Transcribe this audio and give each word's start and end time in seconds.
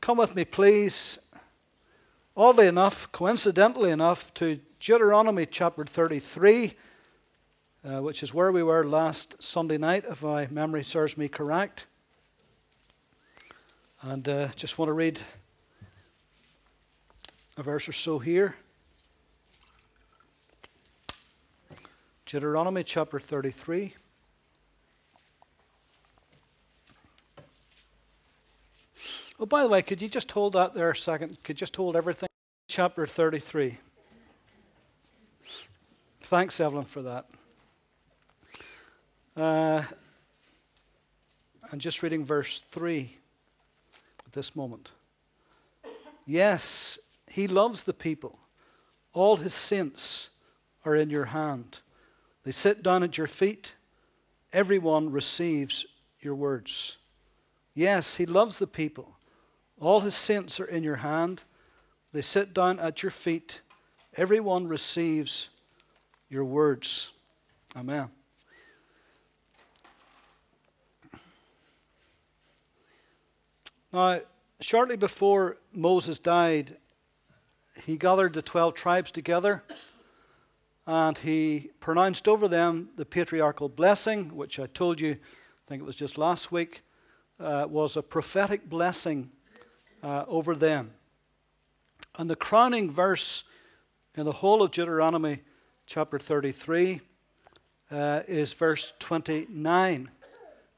come 0.00 0.16
with 0.16 0.34
me, 0.34 0.44
please, 0.44 1.18
oddly 2.36 2.66
enough, 2.66 3.10
coincidentally 3.12 3.90
enough, 3.90 4.32
to 4.34 4.60
Deuteronomy 4.78 5.44
chapter 5.44 5.84
33, 5.84 6.74
uh, 7.84 8.00
which 8.00 8.22
is 8.22 8.32
where 8.32 8.50
we 8.50 8.62
were 8.62 8.84
last 8.84 9.42
Sunday 9.42 9.76
night, 9.76 10.04
if 10.08 10.22
my 10.22 10.46
memory 10.50 10.82
serves 10.82 11.18
me 11.18 11.28
correct. 11.28 11.86
And 14.02 14.26
uh, 14.26 14.48
just 14.56 14.78
want 14.78 14.88
to 14.88 14.94
read 14.94 15.20
a 17.58 17.62
verse 17.62 17.86
or 17.86 17.92
so 17.92 18.18
here. 18.18 18.56
Deuteronomy 22.24 22.84
chapter 22.84 23.20
33. 23.20 23.94
Oh, 29.42 29.46
by 29.46 29.62
the 29.62 29.70
way, 29.70 29.80
could 29.80 30.02
you 30.02 30.08
just 30.08 30.30
hold 30.32 30.52
that 30.52 30.74
there 30.74 30.90
a 30.90 30.96
second? 30.96 31.42
Could 31.42 31.56
you 31.56 31.60
just 31.60 31.74
hold 31.74 31.96
everything? 31.96 32.28
Chapter 32.68 33.06
33. 33.06 33.78
Thanks, 36.20 36.60
Evelyn, 36.60 36.84
for 36.84 37.00
that. 37.00 37.26
Uh, 39.34 39.82
I'm 41.72 41.78
just 41.78 42.02
reading 42.02 42.22
verse 42.22 42.60
3 42.60 43.16
at 44.26 44.32
this 44.32 44.54
moment. 44.54 44.92
Yes, 46.26 46.98
he 47.26 47.48
loves 47.48 47.84
the 47.84 47.94
people. 47.94 48.38
All 49.14 49.36
his 49.36 49.54
saints 49.54 50.28
are 50.84 50.94
in 50.94 51.08
your 51.08 51.26
hand. 51.26 51.80
They 52.44 52.52
sit 52.52 52.82
down 52.82 53.02
at 53.02 53.16
your 53.16 53.26
feet. 53.26 53.74
Everyone 54.52 55.10
receives 55.10 55.86
your 56.20 56.34
words. 56.34 56.98
Yes, 57.74 58.16
he 58.16 58.26
loves 58.26 58.58
the 58.58 58.66
people. 58.66 59.16
All 59.80 60.00
his 60.00 60.14
saints 60.14 60.60
are 60.60 60.66
in 60.66 60.82
your 60.82 60.96
hand. 60.96 61.42
They 62.12 62.20
sit 62.20 62.52
down 62.52 62.78
at 62.78 63.02
your 63.02 63.10
feet. 63.10 63.62
Everyone 64.14 64.68
receives 64.68 65.48
your 66.28 66.44
words. 66.44 67.10
Amen. 67.74 68.10
Now, 73.90 74.20
shortly 74.60 74.96
before 74.96 75.56
Moses 75.72 76.18
died, 76.18 76.76
he 77.86 77.96
gathered 77.96 78.34
the 78.34 78.42
12 78.42 78.74
tribes 78.74 79.10
together 79.10 79.64
and 80.86 81.16
he 81.16 81.70
pronounced 81.80 82.28
over 82.28 82.48
them 82.48 82.90
the 82.96 83.06
patriarchal 83.06 83.70
blessing, 83.70 84.36
which 84.36 84.60
I 84.60 84.66
told 84.66 85.00
you, 85.00 85.12
I 85.12 85.68
think 85.68 85.80
it 85.80 85.86
was 85.86 85.96
just 85.96 86.18
last 86.18 86.52
week, 86.52 86.82
uh, 87.38 87.66
was 87.68 87.96
a 87.96 88.02
prophetic 88.02 88.68
blessing 88.68 89.30
uh, 90.02 90.24
over 90.28 90.54
them. 90.54 90.92
And 92.18 92.28
the 92.28 92.36
crowning 92.36 92.90
verse 92.90 93.44
in 94.16 94.24
the 94.24 94.32
whole 94.32 94.62
of 94.62 94.70
Deuteronomy 94.70 95.40
chapter 95.86 96.18
33 96.18 97.00
uh, 97.90 98.22
is 98.26 98.52
verse 98.52 98.92
29. 98.98 100.10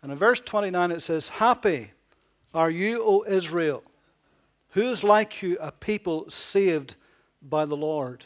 And 0.02 0.12
in 0.12 0.18
verse 0.18 0.40
29 0.40 0.90
it 0.90 1.00
says, 1.00 1.28
Happy 1.28 1.92
are 2.54 2.70
you, 2.70 3.02
O 3.02 3.24
Israel, 3.26 3.82
who 4.70 4.82
is 4.82 5.04
like 5.04 5.42
you, 5.42 5.56
a 5.60 5.72
people 5.72 6.28
saved 6.28 6.94
by 7.42 7.64
the 7.64 7.76
Lord, 7.76 8.24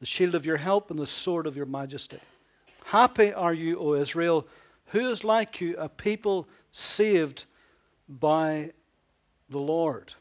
the 0.00 0.06
shield 0.06 0.34
of 0.34 0.46
your 0.46 0.56
help 0.56 0.90
and 0.90 0.98
the 0.98 1.06
sword 1.06 1.46
of 1.46 1.56
your 1.56 1.66
majesty. 1.66 2.20
Happy 2.84 3.32
are 3.32 3.54
you, 3.54 3.78
O 3.78 3.94
Israel, 3.94 4.46
who 4.86 5.10
is 5.10 5.22
like 5.22 5.60
you, 5.60 5.76
a 5.76 5.88
people 5.88 6.48
saved 6.70 7.44
by 8.08 8.70
the 9.50 9.58
Lord. 9.58 10.14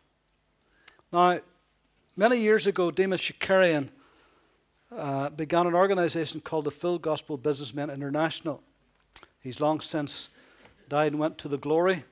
Now, 1.13 1.39
many 2.17 2.37
years 2.37 2.67
ago, 2.67 2.91
Demos 2.91 3.21
Shakarian 3.21 3.87
uh, 4.93 5.29
began 5.29 5.65
an 5.65 5.73
organization 5.73 6.41
called 6.41 6.65
the 6.65 6.71
Full 6.71 6.99
Gospel 6.99 7.37
Businessmen 7.37 7.89
International. 7.89 8.61
He's 9.39 9.61
long 9.61 9.79
since 9.79 10.27
died 10.89 11.13
and 11.13 11.19
went 11.19 11.37
to 11.37 11.47
the 11.47 11.57
glory. 11.57 12.03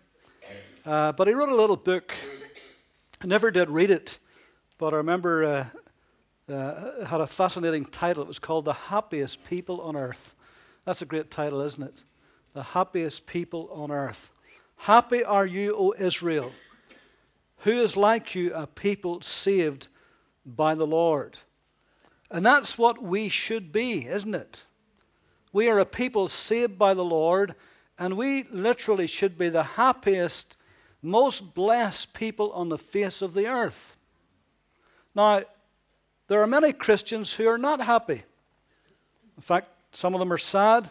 Uh, 0.86 1.12
but 1.12 1.28
he 1.28 1.34
wrote 1.34 1.50
a 1.50 1.56
little 1.56 1.76
book. 1.76 2.16
I 3.22 3.28
never 3.28 3.52
did 3.52 3.70
read 3.70 3.92
it, 3.92 4.18
but 4.78 4.94
I 4.94 4.98
remember 4.98 5.44
uh, 5.44 6.54
uh, 6.54 6.92
it 7.02 7.08
had 7.08 7.20
a 7.20 7.28
fascinating 7.28 7.84
title. 7.84 8.24
It 8.24 8.30
was 8.30 8.40
called 8.40 8.64
The 8.64 8.74
Happiest 8.74 9.44
People 9.44 9.82
on 9.82 9.98
Earth. 9.98 10.36
That's 10.86 11.02
a 11.02 11.06
great 11.06 11.30
title, 11.30 11.60
isn't 11.60 11.84
it? 11.84 12.04
The 12.54 12.64
Happiest 12.64 13.26
People 13.26 13.70
on 13.74 13.92
Earth. 13.92 14.32
Happy 14.78 15.22
are 15.22 15.46
you, 15.46 15.76
O 15.76 15.94
Israel 16.00 16.54
who 17.60 17.72
is 17.72 17.98
like 17.98 18.36
you, 18.36 18.54
a 18.54 18.68
people 18.68 19.22
saved 19.22 19.88
by 20.46 20.76
the 20.76 20.88
Lord? 20.88 21.38
And 22.30 22.46
that's 22.46 22.78
what 22.78 23.02
we 23.02 23.30
should 23.30 23.72
be, 23.72 24.06
isn't 24.08 24.36
it? 24.36 24.66
We 25.54 25.70
are 25.70 25.80
a 25.80 25.86
people 25.86 26.28
saved 26.28 26.78
by 26.78 26.94
the 26.94 27.06
Lord, 27.06 27.56
and 27.98 28.18
we 28.18 28.44
literally 28.52 29.08
should 29.08 29.38
be 29.38 29.50
the 29.50 29.64
happiest, 29.64 30.58
most 31.02 31.54
blessed 31.54 32.14
people 32.14 32.52
on 32.52 32.70
the 32.70 32.78
face 32.78 33.22
of 33.22 33.34
the 33.34 33.48
earth. 33.48 33.98
Now, 35.14 35.44
there 36.28 36.42
are 36.42 36.48
many 36.48 36.74
Christians 36.74 37.36
who 37.36 37.48
are 37.48 37.58
not 37.58 37.82
happy. 37.82 38.24
In 39.36 39.42
fact, 39.42 39.70
some 39.92 40.14
of 40.14 40.20
them 40.20 40.34
are 40.34 40.38
sad, 40.38 40.90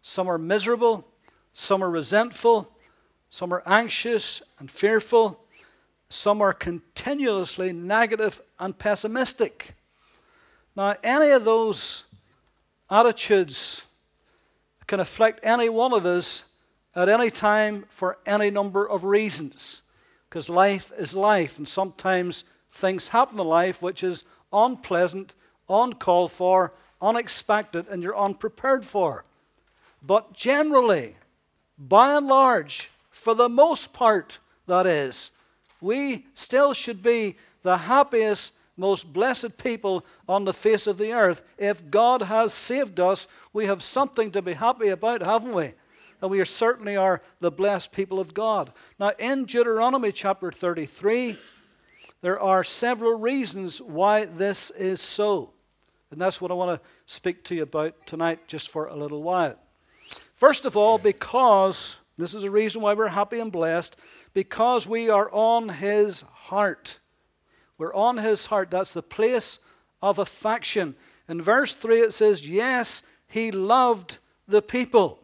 some 0.00 0.28
are 0.28 0.38
miserable, 0.38 1.06
some 1.52 1.84
are 1.84 1.90
resentful, 1.90 2.72
some 3.28 3.52
are 3.52 3.62
anxious 3.66 4.42
and 4.58 4.70
fearful, 4.70 5.44
some 6.10 6.42
are 6.42 6.52
continuously 6.52 7.72
negative 7.72 8.40
and 8.58 8.76
pessimistic. 8.76 9.74
Now, 10.76 10.96
any 11.02 11.30
of 11.30 11.44
those 11.44 12.04
attitudes 12.90 13.86
can 14.86 15.00
affect 15.00 15.40
any 15.44 15.68
one 15.68 15.92
of 15.92 16.04
us 16.04 16.44
at 16.96 17.08
any 17.08 17.30
time 17.30 17.84
for 17.88 18.18
any 18.26 18.50
number 18.50 18.88
of 18.88 19.04
reasons. 19.04 19.82
Because 20.28 20.48
life 20.48 20.92
is 20.98 21.14
life, 21.14 21.58
and 21.58 21.66
sometimes 21.66 22.44
things 22.72 23.08
happen 23.08 23.38
in 23.38 23.46
life 23.46 23.82
which 23.82 24.02
is 24.02 24.24
unpleasant, 24.52 25.34
uncalled 25.68 26.32
for, 26.32 26.72
unexpected, 27.00 27.86
and 27.88 28.02
you're 28.02 28.18
unprepared 28.18 28.84
for. 28.84 29.24
But 30.02 30.32
generally, 30.32 31.16
by 31.78 32.16
and 32.16 32.26
large, 32.26 32.90
for 33.10 33.34
the 33.34 33.48
most 33.48 33.92
part, 33.92 34.38
that 34.66 34.86
is, 34.86 35.30
we 35.80 36.26
still 36.34 36.72
should 36.72 37.02
be 37.02 37.36
the 37.62 37.76
happiest, 37.76 38.54
most 38.76 39.12
blessed 39.12 39.58
people 39.58 40.04
on 40.28 40.44
the 40.44 40.52
face 40.52 40.86
of 40.86 40.98
the 40.98 41.12
earth. 41.12 41.42
If 41.58 41.90
God 41.90 42.22
has 42.22 42.52
saved 42.52 42.98
us, 43.00 43.28
we 43.52 43.66
have 43.66 43.82
something 43.82 44.30
to 44.32 44.42
be 44.42 44.54
happy 44.54 44.88
about, 44.88 45.22
haven't 45.22 45.54
we? 45.54 45.72
And 46.22 46.30
we 46.30 46.40
are 46.40 46.46
certainly 46.46 46.96
are 46.96 47.22
the 47.40 47.50
blessed 47.50 47.92
people 47.92 48.20
of 48.20 48.34
God. 48.34 48.72
Now, 48.98 49.12
in 49.18 49.44
Deuteronomy 49.44 50.12
chapter 50.12 50.52
33, 50.52 51.38
there 52.20 52.38
are 52.38 52.62
several 52.62 53.18
reasons 53.18 53.80
why 53.80 54.26
this 54.26 54.70
is 54.72 55.00
so. 55.00 55.52
And 56.10 56.20
that's 56.20 56.40
what 56.40 56.50
I 56.50 56.54
want 56.54 56.80
to 56.80 56.88
speak 57.06 57.44
to 57.44 57.54
you 57.54 57.62
about 57.62 58.06
tonight, 58.06 58.40
just 58.46 58.68
for 58.68 58.86
a 58.86 58.96
little 58.96 59.22
while. 59.22 59.56
First 60.34 60.66
of 60.66 60.76
all, 60.76 60.98
because 60.98 61.98
this 62.18 62.34
is 62.34 62.44
a 62.44 62.50
reason 62.50 62.82
why 62.82 62.94
we're 62.94 63.08
happy 63.08 63.40
and 63.40 63.52
blessed 63.52 63.96
because 64.32 64.86
we 64.86 65.08
are 65.08 65.30
on 65.32 65.68
His 65.68 66.22
heart. 66.22 66.98
We're 67.78 67.94
on 67.94 68.18
His 68.18 68.46
heart. 68.46 68.70
That's 68.70 68.94
the 68.94 69.02
place 69.02 69.58
of 70.02 70.18
affection. 70.18 70.94
In 71.28 71.40
verse 71.42 71.74
3, 71.74 72.00
it 72.00 72.14
says, 72.14 72.48
Yes, 72.48 73.02
He 73.26 73.50
loved 73.50 74.18
the 74.46 74.62
people. 74.62 75.20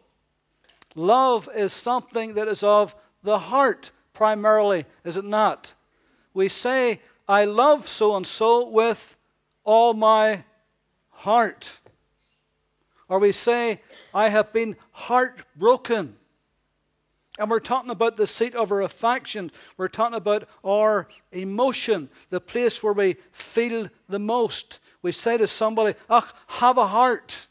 Love 0.95 1.47
is 1.55 1.73
something 1.73 2.33
that 2.33 2.47
is 2.47 2.63
of 2.63 2.95
the 3.23 3.39
heart 3.39 3.91
primarily, 4.13 4.85
is 5.03 5.15
it 5.15 5.25
not? 5.25 5.73
We 6.33 6.49
say, 6.49 7.01
I 7.27 7.45
love 7.45 7.87
so 7.87 8.15
and 8.15 8.25
so 8.25 8.67
with 8.67 9.15
all 9.63 9.93
my 9.93 10.43
heart. 11.09 11.79
Or 13.09 13.19
we 13.19 13.31
say, 13.31 13.81
I 14.13 14.29
have 14.29 14.51
been 14.51 14.75
heartbroken 14.91 16.17
and 17.37 17.49
we're 17.49 17.59
talking 17.59 17.91
about 17.91 18.17
the 18.17 18.27
seat 18.27 18.55
of 18.55 18.71
our 18.71 18.81
affection. 18.81 19.51
We're 19.77 19.87
talking 19.87 20.17
about 20.17 20.47
our 20.63 21.07
emotion, 21.31 22.09
the 22.29 22.41
place 22.41 22.81
where 22.81 22.93
we 22.93 23.15
feel 23.31 23.89
the 24.09 24.19
most. 24.19 24.79
We 25.01 25.11
say 25.11 25.37
to 25.37 25.47
somebody, 25.47 25.97
"Ah, 26.09 26.33
have 26.47 26.77
a 26.77 26.87
heart." 26.87 27.47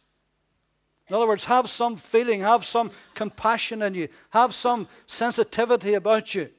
In 1.08 1.14
other 1.14 1.28
words, 1.28 1.44
have 1.44 1.70
some 1.70 1.96
feeling, 1.96 2.40
have 2.40 2.64
some 2.64 2.90
compassion 3.14 3.82
in 3.82 3.94
you, 3.94 4.08
have 4.30 4.52
some 4.52 4.88
sensitivity 5.06 5.94
about 5.94 6.34
you. 6.34 6.50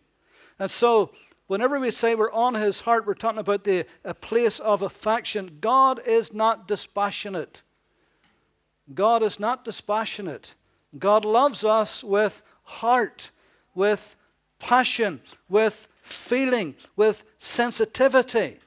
And 0.57 0.71
so, 0.71 1.11
whenever 1.47 1.79
we 1.79 1.91
say 1.91 2.15
we're 2.15 2.31
on 2.31 2.53
His 2.53 2.81
heart, 2.81 3.05
we're 3.05 3.13
talking 3.13 3.39
about 3.39 3.65
the, 3.65 3.85
a 4.05 4.13
place 4.13 4.59
of 4.59 4.81
affection. 4.81 5.57
God 5.59 5.99
is 6.07 6.33
not 6.33 6.67
dispassionate. 6.67 7.63
God 8.93 9.21
is 9.21 9.37
not 9.37 9.65
dispassionate. 9.65 10.55
God 10.97 11.25
loves 11.25 11.65
us 11.65 12.03
with 12.03 12.41
heart, 12.67 13.31
with 13.73 14.15
passion, 14.59 15.21
with 15.49 15.87
feeling, 16.01 16.75
with 16.95 17.23
sensitivity. 17.37 18.57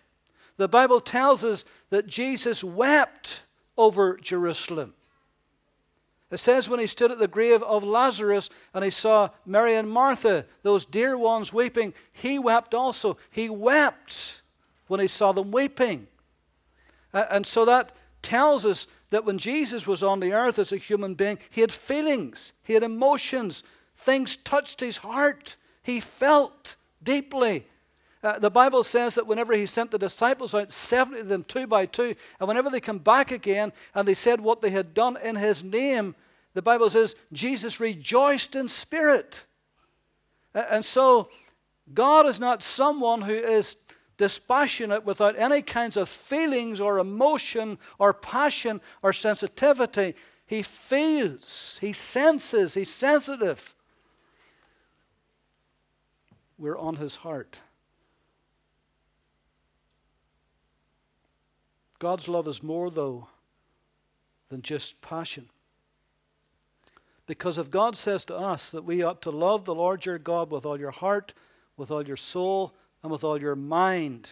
The 0.56 0.68
Bible 0.68 1.00
tells 1.00 1.44
us 1.44 1.64
that 1.90 2.06
Jesus 2.06 2.62
wept 2.64 3.44
over 3.76 4.16
Jerusalem. 4.16 4.94
It 6.30 6.38
says 6.38 6.68
when 6.68 6.78
he 6.78 6.86
stood 6.86 7.10
at 7.10 7.18
the 7.18 7.26
grave 7.26 7.62
of 7.62 7.82
Lazarus 7.82 8.50
and 8.72 8.84
he 8.84 8.90
saw 8.90 9.30
Mary 9.44 9.74
and 9.74 9.90
Martha, 9.90 10.46
those 10.62 10.84
dear 10.84 11.18
ones, 11.18 11.52
weeping, 11.52 11.92
he 12.12 12.38
wept 12.38 12.72
also. 12.72 13.16
He 13.30 13.48
wept 13.48 14.42
when 14.86 15.00
he 15.00 15.08
saw 15.08 15.32
them 15.32 15.50
weeping. 15.50 16.06
And 17.12 17.44
so 17.44 17.64
that 17.64 17.92
tells 18.22 18.64
us 18.64 18.86
that 19.10 19.24
when 19.24 19.38
Jesus 19.38 19.86
was 19.86 20.04
on 20.04 20.20
the 20.20 20.32
earth 20.32 20.58
as 20.58 20.72
a 20.72 20.76
human 20.76 21.14
being, 21.14 21.38
he 21.50 21.62
had 21.62 21.72
feelings, 21.72 22.52
he 22.62 22.74
had 22.74 22.84
emotions, 22.84 23.64
things 24.00 24.36
touched 24.36 24.80
his 24.80 24.98
heart. 24.98 25.56
He 25.82 26.00
felt 26.00 26.76
deeply. 27.02 27.66
Uh, 28.22 28.38
the 28.38 28.50
Bible 28.50 28.84
says 28.84 29.14
that 29.14 29.26
whenever 29.26 29.54
he 29.54 29.64
sent 29.64 29.90
the 29.90 29.98
disciples 29.98 30.54
out, 30.54 30.72
70 30.72 31.20
of 31.20 31.28
them 31.28 31.44
two 31.44 31.66
by 31.66 31.86
two, 31.86 32.14
and 32.38 32.48
whenever 32.48 32.68
they 32.68 32.80
come 32.80 32.98
back 32.98 33.30
again 33.30 33.72
and 33.94 34.06
they 34.06 34.14
said 34.14 34.40
what 34.40 34.60
they 34.60 34.70
had 34.70 34.92
done 34.92 35.16
in 35.22 35.36
his 35.36 35.64
name, 35.64 36.14
the 36.52 36.62
Bible 36.62 36.90
says 36.90 37.14
Jesus 37.32 37.80
rejoiced 37.80 38.56
in 38.56 38.68
spirit. 38.68 39.46
Uh, 40.54 40.64
and 40.70 40.84
so, 40.84 41.30
God 41.94 42.26
is 42.26 42.38
not 42.38 42.62
someone 42.62 43.22
who 43.22 43.34
is 43.34 43.76
dispassionate 44.18 45.04
without 45.04 45.38
any 45.38 45.62
kinds 45.62 45.96
of 45.96 46.08
feelings 46.08 46.80
or 46.80 46.98
emotion 46.98 47.78
or 47.98 48.12
passion 48.12 48.80
or 49.02 49.12
sensitivity. 49.12 50.14
He 50.46 50.62
feels, 50.62 51.78
he 51.80 51.92
senses, 51.92 52.74
he's 52.74 52.92
sensitive. 52.92 53.74
We're 56.60 56.78
on 56.78 56.96
his 56.96 57.16
heart. 57.16 57.58
God's 61.98 62.28
love 62.28 62.46
is 62.46 62.62
more, 62.62 62.90
though, 62.90 63.28
than 64.50 64.60
just 64.60 65.00
passion. 65.00 65.48
Because 67.26 67.56
if 67.56 67.70
God 67.70 67.96
says 67.96 68.24
to 68.26 68.36
us 68.36 68.70
that 68.72 68.84
we 68.84 69.02
ought 69.02 69.22
to 69.22 69.30
love 69.30 69.64
the 69.64 69.74
Lord 69.74 70.04
your 70.04 70.18
God 70.18 70.50
with 70.50 70.66
all 70.66 70.78
your 70.78 70.90
heart, 70.90 71.32
with 71.78 71.90
all 71.90 72.06
your 72.06 72.16
soul, 72.16 72.74
and 73.02 73.10
with 73.10 73.24
all 73.24 73.40
your 73.40 73.56
mind, 73.56 74.28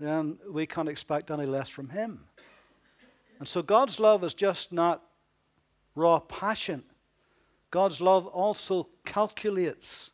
then 0.00 0.38
we 0.50 0.64
can't 0.64 0.88
expect 0.88 1.30
any 1.30 1.44
less 1.44 1.68
from 1.68 1.90
Him. 1.90 2.24
And 3.38 3.46
so 3.46 3.60
God's 3.60 4.00
love 4.00 4.24
is 4.24 4.32
just 4.32 4.72
not 4.72 5.02
raw 5.94 6.20
passion. 6.20 6.84
God's 7.70 8.00
love 8.00 8.26
also 8.26 8.88
calculates, 9.04 10.12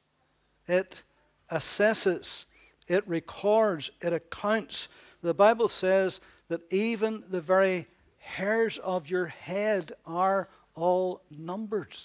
it 0.66 1.02
assesses, 1.50 2.46
it 2.88 3.06
records, 3.08 3.90
it 4.00 4.12
accounts. 4.12 4.88
The 5.22 5.34
Bible 5.34 5.69
says 5.69 6.20
that 6.49 6.61
even 6.72 7.25
the 7.28 7.40
very 7.40 7.87
hairs 8.19 8.78
of 8.78 9.08
your 9.08 9.26
head 9.26 9.93
are 10.06 10.49
all 10.75 11.22
numbered. 11.31 11.96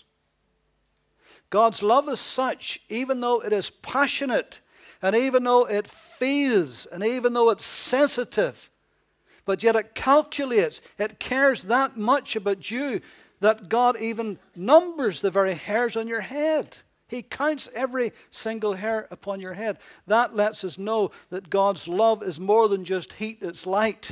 God's 1.49 1.81
love 1.81 2.07
is 2.09 2.19
such, 2.19 2.81
even 2.89 3.21
though 3.21 3.39
it 3.39 3.53
is 3.53 3.69
passionate, 3.69 4.61
and 5.01 5.15
even 5.15 5.43
though 5.43 5.65
it 5.65 5.87
feels, 5.87 6.85
and 6.85 7.03
even 7.03 7.33
though 7.33 7.49
it's 7.49 7.65
sensitive, 7.65 8.69
but 9.45 9.63
yet 9.63 9.75
it 9.75 9.95
calculates, 9.95 10.81
it 10.97 11.19
cares 11.19 11.63
that 11.63 11.97
much 11.97 12.35
about 12.35 12.69
you 12.69 13.01
that 13.39 13.69
God 13.69 13.99
even 13.99 14.37
numbers 14.55 15.21
the 15.21 15.31
very 15.31 15.53
hairs 15.53 15.95
on 15.95 16.07
your 16.07 16.21
head. 16.21 16.79
He 17.09 17.23
counts 17.23 17.67
every 17.73 18.13
single 18.29 18.73
hair 18.73 19.07
upon 19.11 19.41
your 19.41 19.53
head. 19.53 19.79
That 20.07 20.35
lets 20.35 20.63
us 20.63 20.77
know 20.77 21.11
that 21.31 21.49
God's 21.49 21.87
love 21.87 22.23
is 22.23 22.39
more 22.39 22.67
than 22.67 22.85
just 22.85 23.13
heat, 23.13 23.39
it's 23.41 23.65
light. 23.65 24.11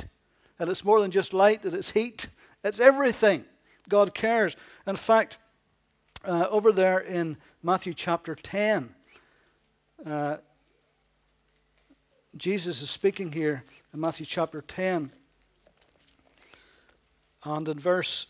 And 0.58 0.68
it's 0.68 0.84
more 0.84 1.00
than 1.00 1.12
just 1.12 1.32
light, 1.32 1.62
that 1.62 1.74
it's 1.74 1.92
heat, 1.92 2.26
it's 2.64 2.80
everything. 2.80 3.44
God 3.88 4.14
cares. 4.14 4.56
In 4.86 4.96
fact, 4.96 5.38
uh, 6.24 6.46
over 6.50 6.72
there 6.72 6.98
in 6.98 7.36
Matthew 7.62 7.94
chapter 7.94 8.34
10, 8.34 8.94
uh, 10.04 10.36
Jesus 12.36 12.82
is 12.82 12.90
speaking 12.90 13.32
here 13.32 13.64
in 13.94 14.00
Matthew 14.00 14.26
chapter 14.26 14.60
10. 14.60 15.12
And 17.44 17.68
in 17.68 17.78
verse 17.78 18.26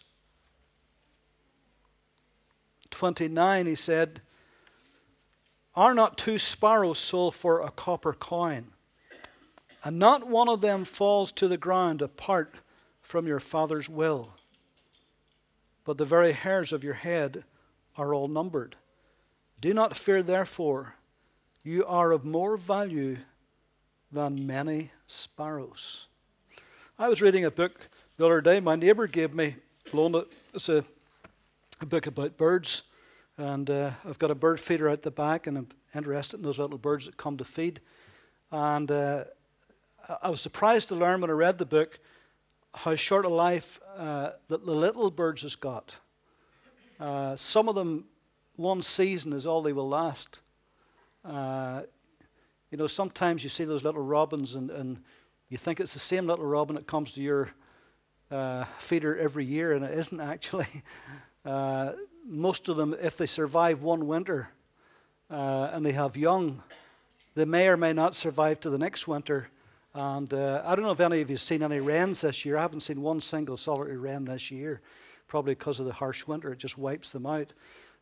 29, 2.91 3.67
he 3.67 3.75
said, 3.75 4.21
Are 5.75 5.95
not 5.95 6.19
two 6.19 6.39
sparrows 6.39 6.99
sold 6.99 7.35
for 7.35 7.61
a 7.61 7.71
copper 7.71 8.13
coin? 8.13 8.73
and 9.85 9.99
not 9.99 10.27
one 10.27 10.49
of 10.49 10.61
them 10.61 10.85
falls 10.85 11.33
to 11.33 11.49
the 11.49 11.57
ground 11.57 12.03
apart 12.03 12.55
from 13.01 13.27
your 13.27 13.41
Father's 13.41 13.89
will. 13.89 14.35
But 15.85 15.99
the 15.99 16.05
very 16.05 16.33
hairs 16.33 16.73
of 16.73 16.85
your 16.85 16.95
head 16.95 17.45
are 17.97 18.13
all 18.13 18.29
numbered. 18.29 18.77
Do 19.61 19.73
not 19.73 19.97
fear, 19.97 20.23
therefore, 20.23 20.95
you 21.63 21.85
are 21.87 22.13
of 22.13 22.25
more 22.25 22.57
value 22.57 23.19
than 24.13 24.47
many 24.47 24.91
sparrows. 25.07 26.09
I 26.99 27.09
was 27.09 27.23
reading 27.23 27.45
a 27.45 27.51
book 27.51 27.89
the 28.17 28.27
other 28.27 28.41
day. 28.41 28.61
My 28.61 28.77
neighbor 28.77 29.07
gave 29.07 29.35
me, 29.35 29.57
loaned 29.93 30.17
it. 30.17 30.29
It's 30.55 30.69
a, 30.69 30.85
a 31.81 31.87
book 31.87 32.07
about 32.07 32.37
birds. 32.37 32.83
And 33.39 33.71
uh, 33.71 33.93
I've 34.05 34.19
got 34.19 34.33
a 34.33 34.35
bird 34.35 34.59
feeder 34.59 34.89
out 34.89 35.03
the 35.03 35.13
back, 35.13 35.47
and 35.47 35.57
I'm 35.57 35.69
interested 35.95 36.39
in 36.39 36.43
those 36.43 36.59
little 36.59 36.77
birds 36.77 37.07
that 37.07 37.17
come 37.17 37.37
to 37.37 37.45
feed. 37.45 37.81
And 38.51 38.91
uh, 38.91 39.25
I 40.21 40.29
was 40.29 40.41
surprised 40.41 40.89
to 40.89 40.97
learn 40.97 41.21
when 41.21 41.31
I 41.31 41.35
read 41.35 41.59
the 41.59 41.65
book 41.65 42.01
how 42.75 42.97
short 42.97 43.25
a 43.25 43.29
life 43.29 43.79
uh, 43.97 44.31
that 44.49 44.67
the 44.67 44.75
little 44.75 45.13
birds 45.13 45.43
has 45.43 45.55
got. 45.55 45.95
Uh, 46.99 47.37
some 47.37 47.69
of 47.69 47.77
them, 47.77 48.07
one 48.57 48.83
season 48.83 49.33
is 49.33 49.47
all 49.47 49.63
they 49.63 49.73
will 49.73 49.89
last. 49.89 50.41
Uh, 51.25 51.83
you 52.73 52.77
know, 52.77 52.89
sometimes 52.89 53.45
you 53.45 53.51
see 53.51 53.65
those 53.65 53.85
little 53.85 54.03
robins 54.03 54.57
and, 54.57 54.69
and 54.69 54.99
you 55.49 55.59
think 55.59 55.79
it's 55.79 55.93
the 55.93 56.01
same 56.01 56.27
little 56.27 56.45
robin 56.45 56.75
that 56.75 56.89
comes 56.89 57.13
to 57.13 57.23
your 57.23 57.51
uh, 58.33 58.65
feeder 58.79 59.17
every 59.17 59.45
year, 59.45 59.75
and 59.75 59.85
it 59.85 59.97
isn't 59.97 60.21
actually. 60.35 60.67
Uh, 61.45 61.93
most 62.29 62.69
of 62.69 62.77
them, 62.77 62.95
if 63.01 63.17
they 63.17 63.27
survive 63.27 63.83
one 63.83 64.07
winter 64.07 64.51
uh, 65.31 65.71
and 65.73 65.85
they 65.85 65.93
have 65.93 66.17
young, 66.17 66.63
they 67.35 67.45
may 67.45 67.69
or 67.69 67.77
may 67.77 67.93
not 67.93 68.15
survive 68.15 68.61
to 68.61 68.71
the 68.71 68.79
next 68.79 69.09
winter 69.09 69.49
and 69.95 70.33
uh, 70.33 70.63
I 70.65 70.77
don't 70.77 70.85
know 70.85 70.93
if 70.93 71.01
any 71.01 71.21
of 71.21 71.31
you 71.31 71.35
have 71.35 71.41
seen 71.41 71.63
any 71.63 71.81
wrens 71.81 72.21
this 72.21 72.45
year. 72.45 72.57
I 72.57 72.63
haven't 72.63 72.83
seen 72.83 73.03
one 73.03 73.21
single 73.21 73.57
solitary 73.57 73.97
wren 73.97 74.27
this 74.27 74.51
year, 74.51 74.81
probably 75.27 75.55
because 75.55 75.81
of 75.81 75.87
the 75.87 75.93
harsh 75.93 76.27
winter. 76.27 76.53
It 76.53 76.59
just 76.59 76.79
wipes 76.79 77.11
them 77.11 77.27
out. 77.27 77.53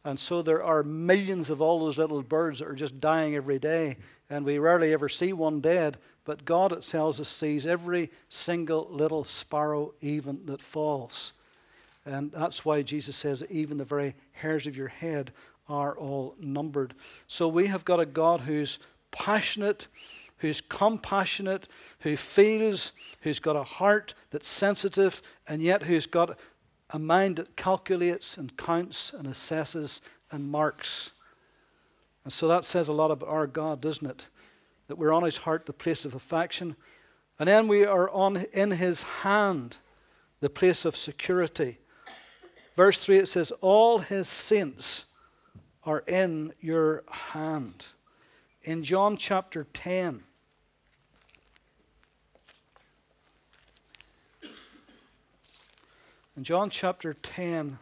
And 0.04 0.20
so 0.20 0.42
there 0.42 0.62
are 0.62 0.82
millions 0.82 1.48
of 1.48 1.62
all 1.62 1.80
those 1.80 1.98
little 1.98 2.22
birds 2.22 2.58
that 2.58 2.68
are 2.68 2.74
just 2.74 3.00
dying 3.00 3.34
every 3.34 3.58
day, 3.58 3.96
and 4.28 4.44
we 4.44 4.58
rarely 4.58 4.92
ever 4.92 5.08
see 5.08 5.32
one 5.32 5.60
dead. 5.60 5.96
But 6.24 6.44
God, 6.44 6.72
it 6.72 6.82
tells 6.82 7.20
us, 7.20 7.28
sees 7.28 7.66
every 7.66 8.10
single 8.28 8.88
little 8.90 9.24
sparrow 9.24 9.94
even 10.00 10.44
that 10.46 10.60
falls. 10.60 11.32
And 12.06 12.32
that's 12.32 12.64
why 12.64 12.82
Jesus 12.82 13.16
says 13.16 13.40
that 13.40 13.50
even 13.50 13.76
the 13.76 13.84
very 13.84 14.14
hairs 14.32 14.66
of 14.66 14.76
your 14.76 14.88
head 14.88 15.32
are 15.68 15.98
all 15.98 16.36
numbered. 16.40 16.94
So 17.26 17.48
we 17.48 17.66
have 17.66 17.84
got 17.84 18.00
a 18.00 18.06
God 18.06 18.42
who's 18.42 18.78
passionate 19.10 19.88
who's 20.38 20.60
compassionate, 20.60 21.66
who 22.00 22.16
feels, 22.16 22.92
who's 23.22 23.40
got 23.40 23.56
a 23.56 23.62
heart 23.62 24.14
that's 24.30 24.48
sensitive, 24.48 25.22
and 25.48 25.62
yet 25.62 25.84
who's 25.84 26.06
got 26.06 26.38
a 26.90 26.98
mind 26.98 27.36
that 27.36 27.56
calculates 27.56 28.36
and 28.36 28.56
counts 28.56 29.12
and 29.12 29.26
assesses 29.26 30.00
and 30.30 30.50
marks. 30.50 31.12
And 32.24 32.32
so 32.32 32.48
that 32.48 32.64
says 32.64 32.88
a 32.88 32.92
lot 32.92 33.10
about 33.10 33.28
our 33.28 33.46
God, 33.46 33.80
doesn't 33.80 34.08
it? 34.08 34.26
That 34.88 34.98
we're 34.98 35.12
on 35.12 35.22
his 35.22 35.38
heart, 35.38 35.66
the 35.66 35.72
place 35.72 36.04
of 36.04 36.14
affection. 36.14 36.76
And 37.38 37.48
then 37.48 37.66
we 37.66 37.84
are 37.84 38.10
on 38.10 38.36
in 38.52 38.72
his 38.72 39.02
hand, 39.02 39.78
the 40.40 40.50
place 40.50 40.84
of 40.84 40.96
security. 40.96 41.78
Verse 42.76 43.02
3 43.02 43.18
it 43.18 43.28
says, 43.28 43.52
All 43.62 43.98
his 43.98 44.28
saints 44.28 45.06
are 45.84 46.04
in 46.06 46.52
your 46.60 47.04
hand. 47.10 47.86
In 48.62 48.84
John 48.84 49.16
chapter 49.16 49.66
10, 49.72 50.22
In 56.36 56.44
John 56.44 56.68
chapter 56.68 57.14
10, 57.14 57.78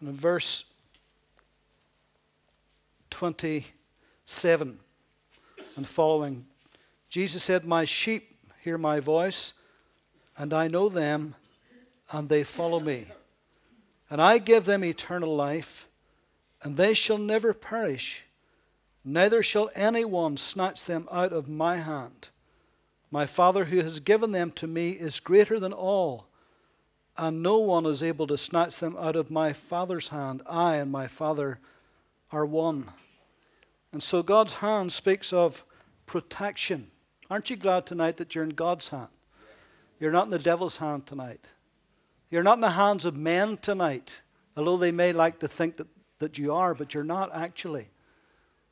and 0.00 0.08
in 0.08 0.12
verse 0.12 0.64
27 3.10 4.80
and 5.76 5.86
following, 5.86 6.44
Jesus 7.08 7.42
said, 7.42 7.64
My 7.64 7.84
sheep 7.84 8.36
hear 8.62 8.78
my 8.78 9.00
voice, 9.00 9.54
and 10.36 10.52
I 10.52 10.68
know 10.68 10.88
them, 10.88 11.34
and 12.12 12.28
they 12.28 12.44
follow 12.44 12.80
me. 12.80 13.06
And 14.10 14.20
I 14.20 14.38
give 14.38 14.64
them 14.64 14.84
eternal 14.84 15.34
life, 15.34 15.88
and 16.62 16.76
they 16.76 16.94
shall 16.94 17.18
never 17.18 17.52
perish, 17.54 18.24
neither 19.04 19.42
shall 19.42 19.70
anyone 19.74 20.36
snatch 20.36 20.84
them 20.84 21.08
out 21.10 21.32
of 21.32 21.48
my 21.48 21.76
hand. 21.78 22.28
My 23.10 23.24
Father 23.26 23.66
who 23.66 23.78
has 23.78 24.00
given 24.00 24.32
them 24.32 24.50
to 24.52 24.66
me 24.66 24.90
is 24.90 25.20
greater 25.20 25.58
than 25.58 25.72
all, 25.72 26.26
and 27.16 27.42
no 27.42 27.58
one 27.58 27.86
is 27.86 28.02
able 28.02 28.26
to 28.26 28.36
snatch 28.36 28.78
them 28.78 28.96
out 28.98 29.16
of 29.16 29.30
my 29.30 29.52
Father's 29.52 30.08
hand. 30.08 30.42
I 30.46 30.76
and 30.76 30.92
my 30.92 31.06
Father 31.06 31.58
are 32.30 32.44
one. 32.44 32.90
And 33.92 34.02
so 34.02 34.22
God's 34.22 34.54
hand 34.54 34.92
speaks 34.92 35.32
of 35.32 35.64
protection. 36.06 36.90
Aren't 37.30 37.50
you 37.50 37.56
glad 37.56 37.84
tonight 37.84 38.16
that 38.16 38.34
you're 38.34 38.44
in 38.44 38.50
God's 38.50 38.88
hand? 38.88 39.08
You're 40.00 40.12
not 40.12 40.24
in 40.24 40.30
the 40.30 40.38
devil's 40.38 40.78
hand 40.78 41.06
tonight. 41.06 41.46
You're 42.30 42.42
not 42.42 42.56
in 42.56 42.62
the 42.62 42.70
hands 42.70 43.04
of 43.04 43.16
men 43.16 43.58
tonight, 43.58 44.22
although 44.56 44.76
they 44.76 44.92
may 44.92 45.12
like 45.12 45.38
to 45.40 45.48
think 45.48 45.76
that, 45.76 45.88
that 46.20 46.38
you 46.38 46.54
are, 46.54 46.74
but 46.74 46.94
you're 46.94 47.04
not 47.04 47.34
actually. 47.34 47.88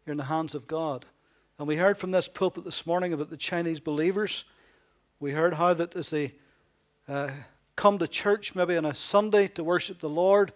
You're 0.05 0.13
in 0.13 0.19
the 0.19 0.25
hands 0.25 0.55
of 0.55 0.67
God. 0.67 1.05
And 1.59 1.69
we 1.69 1.77
heard 1.77 1.99
from 1.99 2.13
this 2.13 2.29
pulpit 2.29 2.65
this 2.65 2.87
morning 2.87 3.13
about 3.13 3.29
the 3.29 3.37
Chinese 3.37 3.81
believers. 3.81 4.45
We 5.21 5.33
heard 5.33 5.55
how 5.55 5.75
that 5.75 5.95
as 5.95 6.11
they 6.11 6.33
uh, 7.09 7.31
come 7.77 7.99
to 7.99 8.09
church, 8.09 8.55
maybe 8.55 8.77
on 8.77 8.85
a 8.87 8.95
Sunday 8.95 9.49
to 9.49 9.65
worship 9.65 10.01
the 10.01 10.09
Lord, 10.09 10.53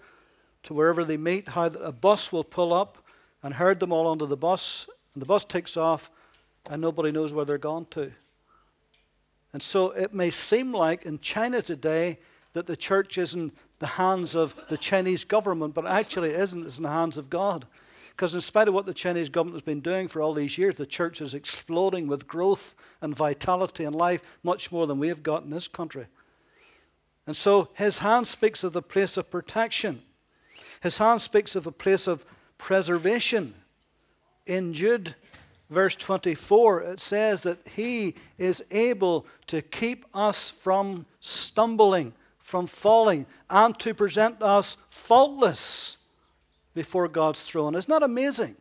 to 0.63 0.75
wherever 0.75 1.05
they 1.05 1.17
meet, 1.17 1.49
how 1.49 1.69
that 1.69 1.83
a 1.83 1.93
bus 1.93 2.33
will 2.33 2.45
pull 2.45 2.73
up 2.73 2.99
and 3.43 3.55
herd 3.55 3.81
them 3.81 3.93
all 3.93 4.07
onto 4.07 4.27
the 4.27 4.37
bus, 4.37 4.89
and 5.15 5.23
the 5.23 5.27
bus 5.27 5.45
takes 5.45 5.77
off, 5.77 6.11
and 6.69 6.83
nobody 6.83 7.11
knows 7.13 7.33
where 7.33 7.45
they're 7.45 7.59
gone 7.59 7.87
to. 7.87 8.13
And 9.53 9.63
so 9.63 9.91
it 9.91 10.15
may 10.15 10.31
seem 10.31 10.73
like 10.73 11.05
in 11.05 11.19
China 11.19 11.63
today 11.63 12.19
that 12.53 12.67
the 12.67 12.77
church 12.77 13.19
is 13.19 13.35
in 13.35 13.53
the 13.79 13.87
hands 13.87 14.35
of 14.35 14.55
the 14.69 14.77
Chinese 14.77 15.25
government, 15.25 15.75
but 15.75 15.87
actually 15.87 16.31
it 16.31 16.41
isn't. 16.41 16.67
It's 16.67 16.79
in 16.79 16.85
the 16.85 16.91
hands 16.91 17.17
of 17.17 17.31
God. 17.31 17.67
Because 18.11 18.35
in 18.35 18.41
spite 18.43 18.69
of 18.69 18.75
what 18.75 18.87
the 18.87 18.93
Chinese 18.93 19.31
government 19.31 19.55
has 19.55 19.63
been 19.63 19.81
doing 19.81 20.07
for 20.07 20.21
all 20.21 20.35
these 20.35 20.59
years, 20.59 20.75
the 20.75 20.85
church 20.85 21.23
is 21.23 21.35
exploding 21.35 22.07
with 22.07 22.27
growth 22.27 22.75
and 23.01 23.17
vitality 23.17 23.85
and 23.85 23.97
life 23.97 24.39
much 24.43 24.71
more 24.71 24.87
than 24.87 24.99
we 24.99 25.09
have 25.09 25.23
got 25.23 25.43
in 25.43 25.51
this 25.51 25.69
country. 25.69 26.07
And 27.27 27.37
so 27.37 27.71
his 27.75 27.99
hand 27.99 28.27
speaks 28.27 28.63
of 28.63 28.73
the 28.73 28.83
place 28.83 29.17
of 29.17 29.31
protection. 29.31 30.03
His 30.83 30.99
hand 30.99 31.21
speaks 31.23 31.57
of 31.57 31.67
a 31.67 31.73
place 31.73 32.07
of 32.07 32.27
preservation. 32.59 33.55
In 34.47 34.75
Jude 34.75 35.15
verse 35.71 35.97
24, 35.97 36.83
it 36.83 37.01
says 37.01 37.43
that 37.45 37.67
he 37.69 38.15
is 38.37 38.63
able 38.71 39.27
to 39.47 39.63
keep 39.63 40.05
us 40.15 40.51
from 40.51 41.07
stumbling 41.21 42.13
from 42.51 42.67
falling 42.67 43.27
and 43.49 43.79
to 43.79 43.95
present 43.95 44.43
us 44.43 44.77
faultless 44.91 45.97
before 46.75 47.07
God's 47.07 47.45
throne. 47.45 47.77
Isn't 47.77 47.91
that 47.91 48.03
amazing? 48.03 48.57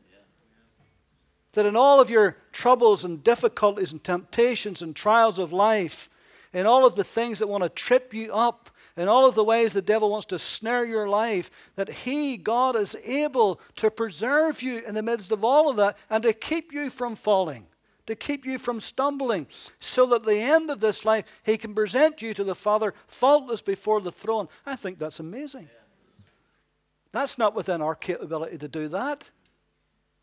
That 1.54 1.66
in 1.66 1.76
all 1.76 2.00
of 2.00 2.12
your 2.12 2.38
troubles 2.52 3.04
and 3.04 3.24
difficulties 3.24 3.92
and 3.92 4.04
temptations 4.04 4.84
and 4.84 4.96
trials 4.96 5.40
of 5.40 5.52
life, 5.52 6.08
in 6.54 6.66
all 6.66 6.86
of 6.86 6.96
the 6.96 7.04
things 7.04 7.40
that 7.40 7.48
want 7.48 7.64
to 7.64 7.70
trip 7.70 8.14
you 8.14 8.34
up, 8.34 8.70
in 8.98 9.08
all 9.08 9.28
of 9.28 9.36
the 9.36 9.44
ways 9.44 9.74
the 9.74 9.82
devil 9.82 10.10
wants 10.10 10.26
to 10.28 10.40
snare 10.40 10.86
your 10.86 11.08
life, 11.08 11.50
that 11.76 11.90
He, 11.90 12.38
God, 12.38 12.76
is 12.76 12.96
able 13.06 13.60
to 13.76 13.92
preserve 13.92 14.62
you 14.62 14.82
in 14.86 14.96
the 14.96 15.04
midst 15.04 15.32
of 15.32 15.44
all 15.44 15.70
of 15.70 15.78
that 15.78 15.98
and 16.10 16.24
to 16.24 16.34
keep 16.34 16.74
you 16.74 16.90
from 16.90 17.16
falling 17.16 17.66
to 18.10 18.16
keep 18.16 18.44
you 18.44 18.58
from 18.58 18.82
stumbling, 18.82 19.46
so 19.80 20.08
that 20.08 20.22
at 20.22 20.26
the 20.26 20.42
end 20.42 20.72
of 20.72 20.80
this 20.80 21.06
life, 21.06 21.42
He 21.44 21.58
can 21.58 21.76
present 21.76 22.24
you 22.24 22.34
to 22.34 22.44
the 22.44 22.56
Father 22.56 22.96
faultless 23.06 23.62
before 23.62 24.02
the 24.02 24.12
throne. 24.12 24.50
I 24.66 24.76
think 24.76 24.98
that's 24.98 25.20
amazing. 25.20 25.70
That's 27.12 27.38
not 27.38 27.54
within 27.54 27.84
our 27.84 27.94
capability 27.94 28.58
to 28.58 28.68
do 28.68 28.88
that. 28.88 29.30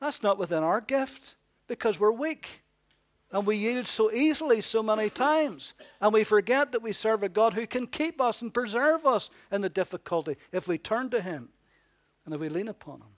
That's 0.00 0.20
not 0.20 0.36
within 0.36 0.64
our 0.64 0.80
gift 0.80 1.36
because 1.68 2.00
we're 2.00 2.10
weak. 2.10 2.62
And 3.32 3.46
we 3.46 3.56
yield 3.56 3.86
so 3.86 4.12
easily 4.12 4.60
so 4.60 4.82
many 4.82 5.10
times. 5.10 5.74
And 6.00 6.12
we 6.12 6.24
forget 6.24 6.72
that 6.72 6.82
we 6.82 6.92
serve 6.92 7.22
a 7.22 7.28
God 7.28 7.54
who 7.54 7.66
can 7.66 7.86
keep 7.86 8.20
us 8.20 8.40
and 8.40 8.54
preserve 8.54 9.04
us 9.04 9.30
in 9.50 9.60
the 9.60 9.68
difficulty 9.68 10.36
if 10.52 10.68
we 10.68 10.78
turn 10.78 11.10
to 11.10 11.20
Him 11.20 11.48
and 12.24 12.34
if 12.34 12.40
we 12.40 12.48
lean 12.48 12.68
upon 12.68 13.00
Him. 13.00 13.16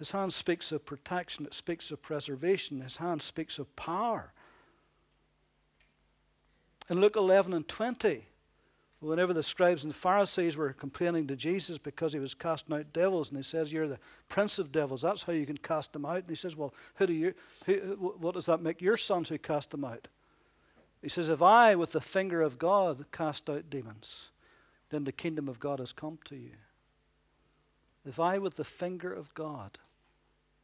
His 0.00 0.12
hand 0.12 0.32
speaks 0.32 0.72
of 0.72 0.86
protection, 0.86 1.44
it 1.44 1.52
speaks 1.52 1.90
of 1.90 2.00
preservation, 2.00 2.80
his 2.80 2.96
hand 2.96 3.20
speaks 3.20 3.58
of 3.58 3.76
power. 3.76 4.32
In 6.88 7.02
Luke 7.02 7.16
11 7.16 7.52
and 7.52 7.68
20, 7.68 8.24
whenever 9.00 9.32
the 9.32 9.42
scribes 9.42 9.82
and 9.82 9.92
the 9.92 9.98
Pharisees 9.98 10.56
were 10.56 10.72
complaining 10.72 11.26
to 11.26 11.36
Jesus 11.36 11.78
because 11.78 12.12
he 12.12 12.18
was 12.18 12.34
casting 12.34 12.76
out 12.76 12.92
devils, 12.92 13.30
and 13.30 13.38
he 13.38 13.42
says, 13.42 13.72
You're 13.72 13.88
the 13.88 13.98
prince 14.28 14.58
of 14.58 14.70
devils, 14.70 15.02
that's 15.02 15.22
how 15.22 15.32
you 15.32 15.46
can 15.46 15.56
cast 15.56 15.92
them 15.92 16.04
out. 16.04 16.18
And 16.18 16.28
he 16.28 16.34
says, 16.34 16.56
Well, 16.56 16.74
who 16.96 17.06
do 17.06 17.12
you, 17.12 17.34
who, 17.64 17.74
what 18.20 18.34
does 18.34 18.46
that 18.46 18.62
make 18.62 18.80
your 18.80 18.96
sons 18.96 19.28
who 19.28 19.38
cast 19.38 19.70
them 19.70 19.84
out? 19.84 20.08
He 21.02 21.08
says, 21.08 21.28
If 21.30 21.42
I, 21.42 21.74
with 21.74 21.92
the 21.92 22.00
finger 22.00 22.42
of 22.42 22.58
God, 22.58 23.06
cast 23.10 23.48
out 23.48 23.70
demons, 23.70 24.30
then 24.90 25.04
the 25.04 25.12
kingdom 25.12 25.48
of 25.48 25.58
God 25.58 25.78
has 25.78 25.92
come 25.92 26.18
to 26.26 26.36
you. 26.36 26.52
If 28.06 28.20
I, 28.20 28.38
with 28.38 28.56
the 28.56 28.64
finger 28.64 29.12
of 29.12 29.32
God, 29.34 29.78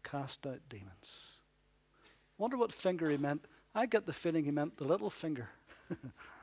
cast 0.03 0.47
out 0.47 0.61
demons. 0.69 1.37
Wonder 2.39 2.57
what 2.57 2.73
finger 2.73 3.09
he 3.09 3.17
meant. 3.17 3.45
I 3.75 3.87
get 3.87 4.07
the 4.07 4.13
feeling 4.13 4.45
he 4.45 4.51
meant 4.51 4.77
the 4.77 4.87
little 4.87 5.11
finger. 5.11 5.51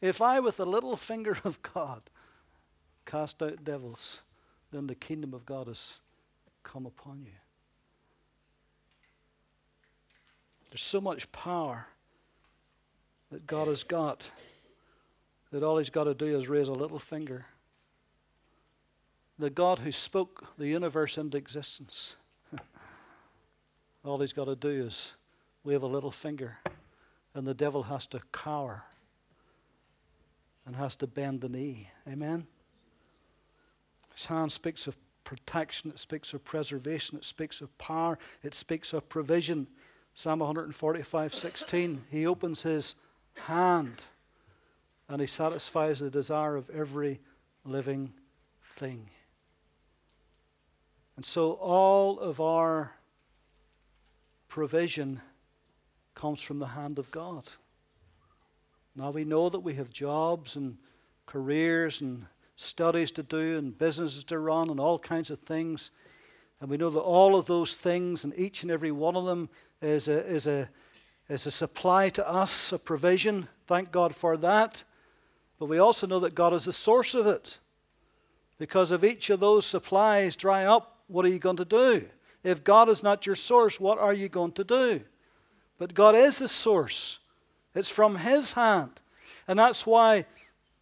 if 0.00 0.20
I, 0.20 0.40
with 0.40 0.56
the 0.56 0.66
little 0.66 0.96
finger 0.96 1.36
of 1.44 1.60
God, 1.62 2.02
cast 3.06 3.42
out 3.42 3.64
devils, 3.64 4.22
then 4.70 4.86
the 4.86 4.94
kingdom 4.94 5.34
of 5.34 5.46
God 5.46 5.66
has 5.66 5.94
come 6.62 6.86
upon 6.86 7.22
you. 7.24 7.32
There's 10.70 10.82
so 10.82 11.00
much 11.00 11.30
power 11.32 11.86
that 13.30 13.46
God 13.46 13.68
has 13.68 13.84
got 13.84 14.30
that 15.50 15.62
all 15.62 15.78
he's 15.78 15.90
got 15.90 16.04
to 16.04 16.14
do 16.14 16.26
is 16.38 16.48
raise 16.48 16.68
a 16.68 16.72
little 16.72 16.98
finger 16.98 17.46
the 19.38 19.50
God 19.50 19.78
who 19.78 19.92
spoke 19.92 20.46
the 20.58 20.66
universe 20.66 21.16
into 21.16 21.38
existence. 21.38 22.16
All 24.04 24.18
he's 24.18 24.32
got 24.32 24.46
to 24.46 24.56
do 24.56 24.68
is 24.68 25.14
wave 25.62 25.82
a 25.82 25.86
little 25.86 26.10
finger, 26.10 26.58
and 27.34 27.46
the 27.46 27.54
devil 27.54 27.84
has 27.84 28.06
to 28.08 28.20
cower 28.32 28.84
and 30.68 30.76
has 30.76 30.96
to 30.96 31.06
bend 31.06 31.40
the 31.40 31.48
knee. 31.48 31.88
Amen? 32.06 32.46
His 34.14 34.26
hand 34.26 34.52
speaks 34.52 34.86
of 34.86 34.98
protection, 35.24 35.90
it 35.90 35.98
speaks 35.98 36.34
of 36.34 36.44
preservation, 36.44 37.16
it 37.16 37.24
speaks 37.24 37.62
of 37.62 37.76
power, 37.78 38.18
it 38.42 38.54
speaks 38.54 38.92
of 38.92 39.08
provision. 39.08 39.66
Psalm 40.12 40.40
145 40.40 41.32
16, 41.32 42.04
he 42.10 42.26
opens 42.26 42.62
his 42.62 42.96
hand 43.46 44.04
and 45.08 45.22
he 45.22 45.26
satisfies 45.26 46.00
the 46.00 46.10
desire 46.10 46.54
of 46.54 46.68
every 46.68 47.20
living 47.64 48.12
thing. 48.68 49.08
And 51.16 51.24
so 51.24 51.52
all 51.52 52.20
of 52.20 52.42
our 52.42 52.92
provision 54.48 55.22
comes 56.14 56.42
from 56.42 56.58
the 56.58 56.66
hand 56.66 56.98
of 56.98 57.10
God. 57.10 57.48
Now 58.98 59.10
we 59.10 59.24
know 59.24 59.48
that 59.48 59.60
we 59.60 59.74
have 59.74 59.90
jobs 59.90 60.56
and 60.56 60.76
careers 61.24 62.00
and 62.00 62.26
studies 62.56 63.12
to 63.12 63.22
do 63.22 63.56
and 63.56 63.78
businesses 63.78 64.24
to 64.24 64.40
run 64.40 64.70
and 64.70 64.80
all 64.80 64.98
kinds 64.98 65.30
of 65.30 65.38
things. 65.38 65.92
And 66.60 66.68
we 66.68 66.78
know 66.78 66.90
that 66.90 66.98
all 66.98 67.36
of 67.36 67.46
those 67.46 67.76
things 67.76 68.24
and 68.24 68.36
each 68.36 68.64
and 68.64 68.72
every 68.72 68.90
one 68.90 69.14
of 69.14 69.24
them 69.24 69.50
is 69.80 70.08
a, 70.08 70.26
is 70.26 70.48
a, 70.48 70.68
is 71.28 71.46
a 71.46 71.52
supply 71.52 72.08
to 72.08 72.28
us, 72.28 72.72
a 72.72 72.78
provision. 72.78 73.46
Thank 73.68 73.92
God 73.92 74.16
for 74.16 74.36
that. 74.38 74.82
But 75.60 75.66
we 75.66 75.78
also 75.78 76.08
know 76.08 76.18
that 76.18 76.34
God 76.34 76.52
is 76.52 76.64
the 76.64 76.72
source 76.72 77.14
of 77.14 77.28
it. 77.28 77.60
Because 78.58 78.90
if 78.90 79.04
each 79.04 79.30
of 79.30 79.38
those 79.38 79.64
supplies 79.64 80.34
dry 80.34 80.64
up, 80.64 80.98
what 81.06 81.24
are 81.24 81.28
you 81.28 81.38
going 81.38 81.58
to 81.58 81.64
do? 81.64 82.08
If 82.42 82.64
God 82.64 82.88
is 82.88 83.04
not 83.04 83.26
your 83.26 83.36
source, 83.36 83.78
what 83.78 83.98
are 83.98 84.12
you 84.12 84.28
going 84.28 84.52
to 84.52 84.64
do? 84.64 85.02
But 85.78 85.94
God 85.94 86.16
is 86.16 86.40
the 86.40 86.48
source, 86.48 87.20
it's 87.74 87.90
from 87.90 88.16
His 88.16 88.52
hand. 88.52 89.00
And 89.46 89.58
that's 89.58 89.86
why 89.86 90.26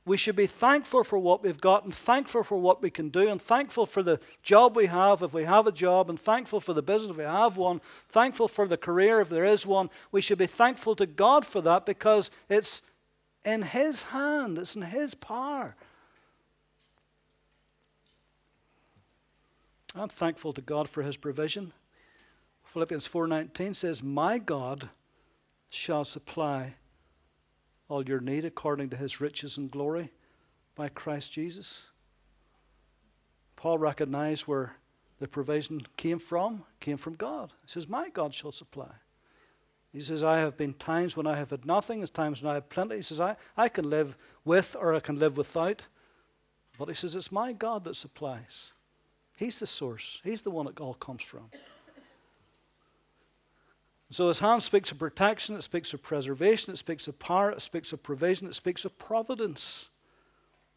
we 0.05 0.17
should 0.17 0.37
be 0.37 0.47
thankful 0.47 1.03
for 1.03 1.19
what 1.19 1.43
we've 1.43 1.61
got 1.61 1.85
and 1.85 1.93
thankful 1.93 2.45
for 2.45 2.59
what 2.59 2.81
we 2.81 2.91
can 2.91 3.09
do 3.09 3.29
and 3.29 3.43
thankful 3.43 3.87
for 3.87 4.03
the 4.03 4.21
job 4.43 4.77
we 4.77 4.87
have 4.87 5.23
if 5.23 5.35
we 5.35 5.45
have 5.45 5.67
a 5.67 5.73
job 5.73 6.09
and 6.09 6.19
thankful 6.19 6.61
for 6.61 6.73
the 6.73 6.83
business 6.83 7.11
if 7.11 7.17
we 7.19 7.25
have 7.25 7.57
one, 7.57 7.81
thankful 8.09 8.47
for 8.47 8.69
the 8.69 8.77
career 8.77 9.21
if 9.21 9.29
there 9.29 9.45
is 9.45 9.67
one. 9.67 9.91
We 10.13 10.21
should 10.21 10.39
be 10.39 10.47
thankful 10.47 10.95
to 10.97 11.07
God 11.07 11.45
for 11.45 11.61
that 11.63 11.87
because 11.87 12.31
it's 12.49 12.83
in 13.45 13.63
His 13.63 14.05
hand, 14.05 14.59
it's 14.59 14.77
in 14.77 14.83
His 14.83 15.15
power. 15.15 15.75
I'm 19.97 20.09
thankful 20.09 20.53
to 20.53 20.61
God 20.61 20.89
for 20.91 21.03
his 21.03 21.17
provision. 21.17 21.73
Philippians 22.65 23.07
4:19 23.09 23.75
says, 23.75 24.03
"My 24.03 24.37
God 24.39 24.91
shall 25.71 26.05
supply 26.05 26.75
all 27.89 28.05
your 28.05 28.21
need 28.21 28.45
according 28.45 28.91
to 28.91 28.97
his 28.97 29.21
riches 29.21 29.57
and 29.57 29.71
glory 29.71 30.11
by 30.75 30.89
Christ 30.89 31.33
Jesus. 31.33 31.87
Paul 33.55 33.79
recognized 33.79 34.47
where 34.47 34.77
the 35.19 35.29
provision 35.29 35.81
came 35.97 36.19
from, 36.19 36.65
came 36.81 36.97
from 36.99 37.15
God. 37.15 37.53
He 37.63 37.69
says, 37.69 37.89
My 37.89 38.11
God 38.11 38.35
shall 38.35 38.53
supply. 38.53 38.91
He 39.93 40.03
says, 40.03 40.23
I 40.23 40.41
have 40.41 40.59
been 40.59 40.75
times 40.75 41.17
when 41.17 41.27
I 41.27 41.37
have 41.37 41.51
had 41.51 41.65
nothing, 41.65 42.01
there's 42.01 42.11
times 42.11 42.43
when 42.43 42.51
I 42.51 42.55
have 42.55 42.69
plenty. 42.69 42.97
He 42.97 43.03
says, 43.03 43.19
I, 43.19 43.37
I 43.57 43.71
can 43.71 43.89
live 43.89 44.17
with 44.45 44.77
or 44.79 44.95
I 44.95 45.01
can 45.01 45.19
live 45.19 45.39
without. 45.39 45.87
But 46.79 46.89
he 46.89 46.95
says, 46.95 47.17
It's 47.17 47.33
my 47.33 47.55
God 47.55 47.85
that 47.85 47.97
supplies. 47.97 48.75
He's 49.37 49.61
the 49.61 49.67
source, 49.67 50.21
He's 50.23 50.43
the 50.43 50.51
one 50.51 50.67
it 50.67 50.81
all 50.81 50.95
comes 50.95 51.23
from. 51.23 51.51
So 54.11 54.29
his 54.29 54.39
hand 54.39 54.63
speaks 54.63 54.93
of 54.93 54.99
protection, 54.99 55.57
it 55.57 55.63
speaks 55.63 55.93
of 55.93 56.03
preservation, 56.03 56.73
it 56.73 56.77
speaks 56.77 57.09
of 57.09 57.19
power, 57.19 57.51
it 57.51 57.61
speaks 57.61 57.93
of 57.93 58.03
provision, 58.03 58.47
it 58.47 58.55
speaks 58.55 58.85
of 58.85 58.97
providence. 58.99 59.91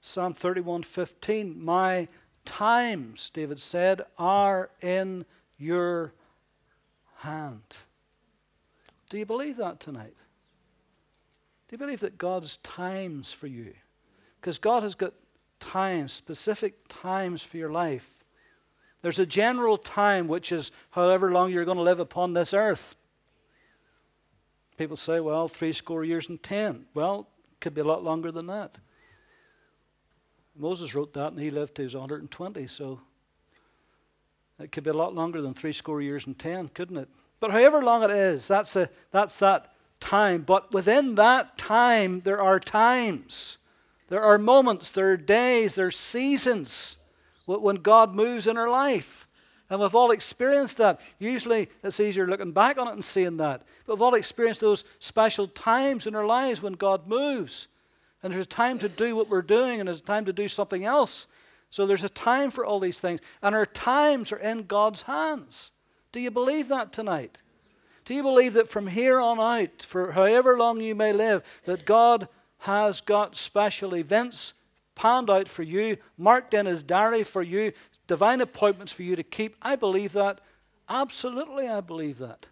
Psalm 0.01 0.33
31 0.33 0.83
15, 0.83 1.63
My 1.63 2.07
times, 2.45 3.29
David 3.29 3.59
said, 3.59 4.01
are 4.17 4.71
in 4.81 5.25
your 5.57 6.13
hand. 7.17 7.62
Do 9.09 9.17
you 9.17 9.25
believe 9.25 9.57
that 9.57 9.79
tonight? 9.79 10.15
Do 11.67 11.75
you 11.75 11.77
believe 11.77 12.00
that 12.00 12.17
God's 12.17 12.57
times 12.57 13.31
for 13.31 13.48
you? 13.48 13.74
Because 14.41 14.57
God 14.57 14.81
has 14.81 14.95
got 14.95 15.13
times, 15.59 16.13
specific 16.13 16.75
times 16.88 17.43
for 17.43 17.57
your 17.57 17.71
life. 17.71 18.24
There's 19.01 19.19
a 19.19 19.25
general 19.25 19.77
time 19.77 20.27
which 20.27 20.51
is 20.51 20.71
however 20.91 21.31
long 21.31 21.51
you're 21.51 21.65
going 21.65 21.77
to 21.77 21.83
live 21.83 22.00
upon 22.00 22.33
this 22.33 22.53
earth. 22.53 22.95
People 24.79 24.95
say, 24.95 25.19
well, 25.19 25.50
three 25.50 25.74
score 25.74 26.05
years 26.05 26.29
and 26.29 26.41
ten. 26.41 26.86
Well, 26.93 27.27
could 27.59 27.74
be 27.74 27.81
a 27.81 27.83
lot 27.83 28.01
longer 28.01 28.31
than 28.31 28.48
that. 28.48 28.77
Moses 30.55 30.95
wrote 30.95 31.13
that 31.15 31.33
and 31.33 31.41
he 31.41 31.51
lived 31.51 31.75
to 31.75 31.81
his 31.81 31.95
120, 31.95 32.65
so 32.67 33.01
it 34.57 34.71
could 34.71 34.86
be 34.86 34.89
a 34.89 34.93
lot 34.93 35.13
longer 35.13 35.41
than 35.41 35.53
three 35.53 35.74
score 35.74 36.01
years 36.01 36.25
and 36.27 36.39
ten, 36.39 36.69
couldn't 36.69 36.95
it? 36.95 37.09
But 37.41 37.51
however 37.51 37.83
long 37.83 38.03
it 38.03 38.09
is, 38.09 38.48
that's, 38.48 38.77
a, 38.77 38.89
that's 39.12 39.38
that 39.39 39.74
time. 40.00 40.43
But 40.43 40.74
within 40.74 41.15
that 41.15 41.57
time, 41.57 42.21
there 42.21 42.41
are 42.41 42.57
times, 42.57 43.57
there 44.07 44.24
are 44.24 44.38
moments, 44.38 44.91
there 44.91 45.12
are 45.12 45.17
days, 45.17 45.75
there 45.75 45.88
are 45.88 45.91
seasons 45.91 46.95
when 47.45 47.75
God 47.75 48.15
moves 48.15 48.48
in 48.48 48.57
our 48.57 48.69
life. 48.69 49.27
And 49.70 49.80
we've 49.80 49.96
all 49.96 50.12
experienced 50.12 50.78
that. 50.78 51.00
Usually 51.20 51.70
it's 51.84 52.00
easier 52.00 52.28
looking 52.28 52.52
back 52.52 52.78
on 52.78 52.88
it 52.88 52.94
and 52.94 53.06
seeing 53.06 53.38
that. 53.38 53.62
But 53.86 53.96
we've 53.96 54.02
all 54.02 54.16
experienced 54.16 54.62
those 54.62 54.84
special 55.00 55.48
times 55.48 56.08
in 56.08 56.16
our 56.16 56.26
lives 56.26 56.62
when 56.62 56.74
God 56.74 57.08
moves. 57.08 57.68
And 58.24 58.34
there's 58.34 58.46
a 58.46 58.48
time 58.48 58.80
to 58.80 58.90
do 58.90 59.16
what 59.16 59.30
we're 59.30 59.42
doing, 59.42 59.80
and 59.80 59.88
there's 59.88 60.02
a 60.02 60.04
time 60.04 60.26
to 60.26 60.34
do 60.34 60.48
something 60.48 60.84
else. 60.84 61.28
So 61.70 61.86
there's 61.86 62.04
a 62.04 62.10
time 62.10 62.50
for 62.50 62.66
all 62.66 62.80
these 62.80 63.00
things. 63.00 63.22
And 63.42 63.54
our 63.54 63.66
times 63.66 64.32
are 64.32 64.38
in 64.38 64.64
God's 64.64 65.04
hands. 65.04 65.72
Do 66.12 66.20
you 66.20 66.32
believe 66.32 66.68
that 66.70 66.92
tonight? 66.92 67.42
Do 68.06 68.16
you 68.16 68.24
believe 68.24 68.54
that 68.54 68.68
from 68.68 68.88
here 68.88 69.20
on 69.20 69.40
out, 69.40 69.84
for 69.84 70.14
however 70.14 70.58
long 70.58 70.82
you 70.82 70.96
may 70.96 71.14
live, 71.14 71.44
that 71.66 71.86
God 71.86 72.28
has 72.60 73.02
got 73.02 73.38
special 73.38 73.96
events 73.96 74.56
panned 74.96 75.30
out 75.30 75.48
for 75.48 75.64
you, 75.64 75.96
marked 76.18 76.54
in 76.54 76.66
his 76.66 76.84
diary 76.84 77.24
for 77.24 77.44
you, 77.44 77.72
divine 78.10 78.42
appointments 78.42 78.92
for 78.92 79.04
you 79.04 79.16
to 79.16 79.24
keep? 79.24 79.56
I 79.62 79.75
believe 79.78 80.13
that. 80.13 80.42
Absolutely, 80.89 81.70
I 81.70 81.80
believe 81.80 82.18
that. 82.18 82.48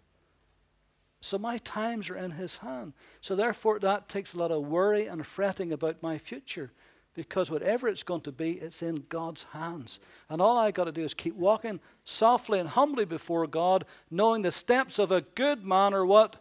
So 1.20 1.40
my 1.40 1.58
times 1.58 2.12
are 2.12 2.16
in 2.16 2.32
his 2.32 2.60
hand. 2.60 2.94
So 3.22 3.36
therefore, 3.36 3.80
that 3.80 4.08
takes 4.08 4.34
a 4.34 4.38
lot 4.38 4.52
of 4.52 4.68
worry 4.68 5.08
and 5.08 5.26
fretting 5.26 5.74
about 5.74 6.04
my 6.04 6.20
future 6.20 6.72
because 7.16 7.50
whatever 7.50 7.88
it's 7.88 8.04
going 8.04 8.22
to 8.22 8.32
be, 8.32 8.52
it's 8.52 8.84
in 8.84 9.04
God's 9.10 9.44
hands. 9.52 10.00
And 10.30 10.40
all 10.40 10.60
I 10.60 10.70
got 10.70 10.84
to 10.84 10.92
do 10.92 11.02
is 11.02 11.16
keep 11.16 11.36
walking 11.36 11.80
softly 12.04 12.60
and 12.60 12.70
humbly 12.70 13.06
before 13.06 13.48
God, 13.48 13.84
knowing 14.12 14.44
the 14.44 14.52
steps 14.52 15.00
of 15.00 15.12
a 15.12 15.22
good 15.22 15.66
man 15.66 15.96
are 15.96 16.06
what? 16.06 16.36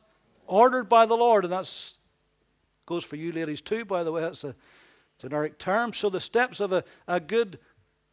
Ordered 0.47 0.91
by 0.91 1.07
the 1.07 1.17
Lord. 1.17 1.45
And 1.45 1.53
that 1.55 1.93
goes 2.85 3.03
for 3.03 3.17
you 3.17 3.33
ladies 3.33 3.63
too, 3.63 3.87
by 3.87 4.05
the 4.05 4.13
way. 4.13 4.21
That's 4.21 4.45
a 4.45 4.55
generic 5.19 5.59
term. 5.59 5.95
So 5.95 6.11
the 6.11 6.21
steps 6.21 6.61
of 6.61 6.75
a, 6.75 6.85
a 7.09 7.19
good 7.19 7.59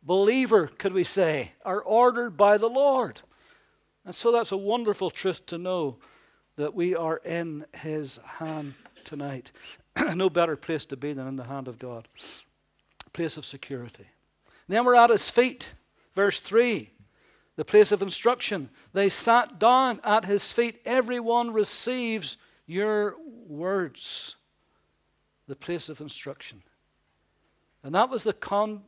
believer, 0.03 0.67
could 0.67 0.93
we 0.93 1.03
say, 1.03 1.53
are 1.65 1.81
ordered 1.81 2.37
by 2.37 2.57
the 2.57 2.69
Lord. 2.69 3.21
And 4.05 4.13
so 4.13 4.31
that's 4.31 4.51
a 4.51 4.57
wonderful 4.57 5.09
truth 5.09 5.45
to 5.47 5.57
know 5.57 5.97
that 6.55 6.73
we 6.75 6.95
are 6.95 7.17
in 7.17 7.65
His 7.73 8.17
hand 8.17 8.73
tonight. 9.03 9.51
no 10.15 10.29
better 10.29 10.55
place 10.55 10.85
to 10.87 10.97
be 10.97 11.13
than 11.13 11.27
in 11.27 11.35
the 11.35 11.45
hand 11.45 11.67
of 11.67 11.79
God 11.79 12.07
place 13.13 13.37
of 13.37 13.45
security. 13.45 14.07
Then 14.67 14.83
we're 14.83 14.95
at 14.95 15.09
his 15.09 15.29
feet. 15.29 15.73
Verse 16.15 16.39
3, 16.39 16.91
the 17.55 17.65
place 17.65 17.91
of 17.91 18.01
instruction. 18.01 18.69
They 18.91 19.09
sat 19.09 19.59
down 19.59 19.99
at 20.03 20.25
his 20.25 20.51
feet. 20.51 20.79
Everyone 20.85 21.53
receives 21.53 22.37
your 22.67 23.15
words. 23.47 24.35
The 25.47 25.55
place 25.55 25.89
of 25.89 26.01
instruction. 26.01 26.61
And 27.83 27.95
that 27.95 28.09
was 28.09 28.23
the, 28.23 28.33
con- 28.33 28.83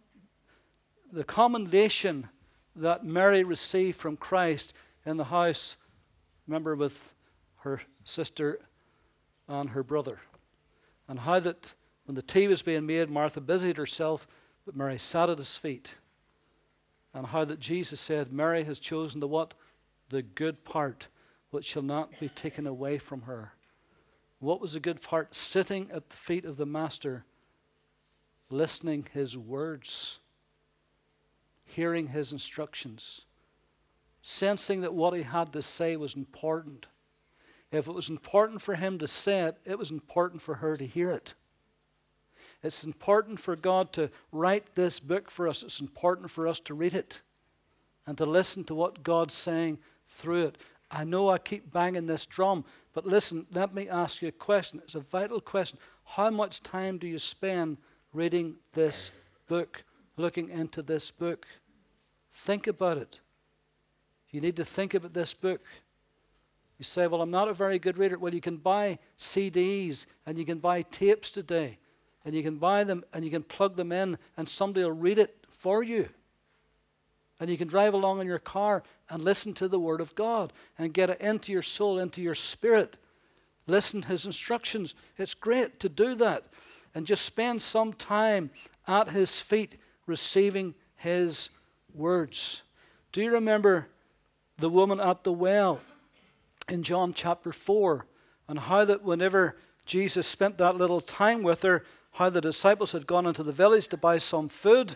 the 1.12 1.24
commendation 1.24 2.30
that 2.76 3.06
Mary 3.06 3.44
received 3.44 3.98
from 3.98 4.18
Christ 4.18 4.74
in 5.06 5.18
the 5.18 5.26
house, 5.26 5.78
remember, 6.48 6.76
with 6.76 7.14
her 7.62 7.82
sister 8.04 8.60
and 9.48 9.70
her 9.70 9.84
brother. 9.84 10.20
And 11.08 11.20
how 11.20 11.40
that 11.40 11.74
when 12.06 12.16
the 12.16 12.22
tea 12.22 12.48
was 12.48 12.62
being 12.62 12.86
made, 12.86 13.10
Martha 13.10 13.42
busied 13.42 13.78
herself, 13.78 14.28
but 14.66 14.76
Mary 14.76 14.98
sat 14.98 15.30
at 15.30 15.38
his 15.38 15.58
feet. 15.58 15.96
And 17.14 17.28
how 17.28 17.46
that 17.46 17.60
Jesus 17.60 18.00
said, 18.00 18.32
Mary 18.32 18.64
has 18.64 18.78
chosen 18.80 19.20
the 19.20 19.28
what? 19.28 19.54
The 20.10 20.22
good 20.22 20.64
part, 20.64 21.08
which 21.50 21.66
shall 21.66 21.82
not 21.82 22.20
be 22.20 22.30
taken 22.30 22.68
away 22.68 22.98
from 22.98 23.24
her. 23.24 23.54
What 24.40 24.62
was 24.62 24.74
the 24.74 24.80
good 24.80 25.02
part? 25.02 25.36
Sitting 25.36 25.90
at 25.92 26.10
the 26.10 26.16
feet 26.16 26.46
of 26.46 26.58
the 26.58 26.66
Master, 26.66 27.26
listening 28.50 29.08
his 29.14 29.38
words, 29.38 30.20
hearing 31.76 32.08
his 32.08 32.32
instructions, 32.32 33.26
sensing 34.22 34.82
that 34.82 34.94
what 34.94 35.14
he 35.14 35.24
had 35.24 35.52
to 35.52 35.62
say 35.62 35.98
was 35.98 36.16
important. 36.16 36.88
If 37.70 37.88
it 37.88 37.94
was 37.94 38.10
important 38.10 38.62
for 38.62 38.76
him 38.76 38.98
to 39.00 39.08
say 39.08 39.42
it, 39.42 39.58
it 39.66 39.78
was 39.78 39.92
important 39.92 40.42
for 40.42 40.56
her 40.56 40.78
to 40.78 40.88
hear 40.88 41.12
it. 41.12 41.34
It's 42.64 42.86
important 42.86 43.40
for 43.40 43.58
God 43.58 43.92
to 43.94 44.10
write 44.32 44.76
this 44.76 45.02
book 45.02 45.30
for 45.30 45.50
us. 45.50 45.64
It's 45.64 45.82
important 45.82 46.32
for 46.32 46.48
us 46.48 46.62
to 46.62 46.74
read 46.74 46.94
it 46.94 47.22
and 48.08 48.18
to 48.18 48.26
listen 48.26 48.64
to 48.66 48.76
what 48.76 49.04
God's 49.04 49.34
saying 49.34 49.80
through 50.08 50.46
it. 50.46 50.58
I 50.90 51.04
know 51.04 51.30
I 51.30 51.40
keep 51.40 51.72
banging 51.72 52.08
this 52.08 52.26
drum, 52.26 52.64
but 52.94 53.06
listen, 53.06 53.48
let 53.52 53.74
me 53.74 53.90
ask 53.90 54.22
you 54.22 54.30
a 54.30 54.32
question. 54.32 54.80
It's 54.84 54.96
a 54.96 55.02
vital 55.02 55.42
question. 55.42 55.78
How 56.06 56.30
much 56.30 56.62
time 56.62 57.00
do 57.00 57.08
you 57.08 57.20
spend 57.20 57.80
reading 58.14 58.56
this 58.74 59.12
book, 59.48 59.84
looking 60.16 60.50
into 60.50 60.82
this 60.82 61.12
book? 61.12 61.46
Think 62.36 62.68
about 62.68 62.98
it. 62.98 63.22
You 64.30 64.42
need 64.42 64.58
to 64.58 64.66
think 64.66 64.94
about 64.94 65.14
this 65.14 65.34
book. 65.34 65.62
You 66.78 66.84
say, 66.84 67.08
Well, 67.08 67.22
I'm 67.22 67.32
not 67.32 67.48
a 67.48 67.54
very 67.54 67.80
good 67.80 67.98
reader. 67.98 68.20
Well, 68.20 68.34
you 68.34 68.42
can 68.42 68.58
buy 68.58 69.00
CDs 69.18 70.06
and 70.26 70.38
you 70.38 70.44
can 70.44 70.60
buy 70.60 70.82
tapes 70.82 71.32
today 71.32 71.80
and 72.26 72.36
you 72.36 72.44
can 72.44 72.58
buy 72.58 72.84
them 72.84 73.06
and 73.14 73.24
you 73.24 73.32
can 73.32 73.42
plug 73.42 73.78
them 73.78 73.94
in 73.94 74.18
and 74.36 74.50
somebody 74.50 74.84
will 74.84 74.92
read 74.92 75.18
it 75.18 75.46
for 75.50 75.82
you. 75.82 76.10
And 77.40 77.50
you 77.50 77.58
can 77.58 77.70
drive 77.70 77.94
along 77.94 78.20
in 78.20 78.28
your 78.28 78.38
car 78.38 78.84
and 79.10 79.24
listen 79.24 79.54
to 79.54 79.70
the 79.70 79.80
Word 79.80 80.02
of 80.02 80.14
God 80.14 80.52
and 80.78 80.94
get 80.94 81.10
it 81.10 81.22
into 81.22 81.54
your 81.54 81.62
soul, 81.62 82.00
into 82.00 82.22
your 82.22 82.36
spirit. 82.36 82.98
Listen 83.66 84.02
to 84.02 84.10
His 84.10 84.26
instructions. 84.26 84.94
It's 85.18 85.34
great 85.34 85.80
to 85.80 85.88
do 85.88 86.16
that. 86.16 86.44
And 86.94 87.08
just 87.08 87.26
spend 87.26 87.62
some 87.62 87.94
time 87.94 88.52
at 88.88 89.10
His 89.10 89.40
feet 89.40 89.78
receiving 90.06 90.76
His 90.98 91.50
words. 91.96 92.64
Do 93.12 93.22
you 93.22 93.32
remember 93.32 93.88
the 94.58 94.70
woman 94.70 95.00
at 95.00 95.24
the 95.24 95.32
well 95.32 95.82
in 96.70 96.84
John 96.84 97.14
chapter 97.14 97.52
4 97.52 98.06
and 98.48 98.60
how 98.60 98.86
that 98.86 99.04
whenever 99.04 99.58
Jesus 99.86 100.28
spent 100.28 100.58
that 100.58 100.76
little 100.76 101.02
time 101.02 101.44
with 101.44 101.62
her, 101.62 101.84
how 102.14 102.30
the 102.30 102.42
disciples 102.42 102.92
had 102.92 103.08
gone 103.08 103.26
into 103.26 103.44
the 103.44 103.52
village 103.52 103.88
to 103.90 103.98
buy 103.98 104.18
some 104.18 104.50
food. 104.50 104.96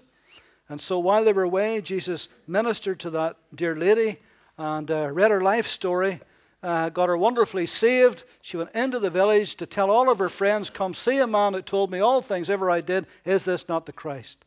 And 0.68 0.80
so 0.80 1.00
while 1.00 1.24
they 1.24 1.34
were 1.34 1.44
away, 1.44 1.82
Jesus 1.82 2.30
ministered 2.48 3.00
to 3.02 3.10
that 3.12 3.38
dear 3.54 3.76
lady 3.76 4.18
and 4.58 4.90
uh, 4.90 5.10
read 5.12 5.32
her 5.32 5.42
life 5.42 5.68
story, 5.68 6.20
uh, 6.62 6.90
got 6.90 7.10
her 7.10 7.18
wonderfully 7.18 7.66
saved. 7.66 8.24
She 8.42 8.58
went 8.58 8.72
into 8.76 9.00
the 9.00 9.10
village 9.10 9.56
to 9.56 9.66
tell 9.66 9.90
all 9.90 10.10
of 10.10 10.20
her 10.20 10.30
friends, 10.30 10.70
Come 10.70 10.94
see 10.94 11.20
a 11.20 11.28
man 11.28 11.54
that 11.54 11.66
told 11.66 11.92
me 11.92 12.00
all 12.00 12.22
things 12.22 12.50
ever 12.50 12.70
I 12.70 12.82
did. 12.82 13.06
Is 13.26 13.46
this 13.46 13.68
not 13.68 13.86
the 13.86 13.94
Christ? 13.94 14.44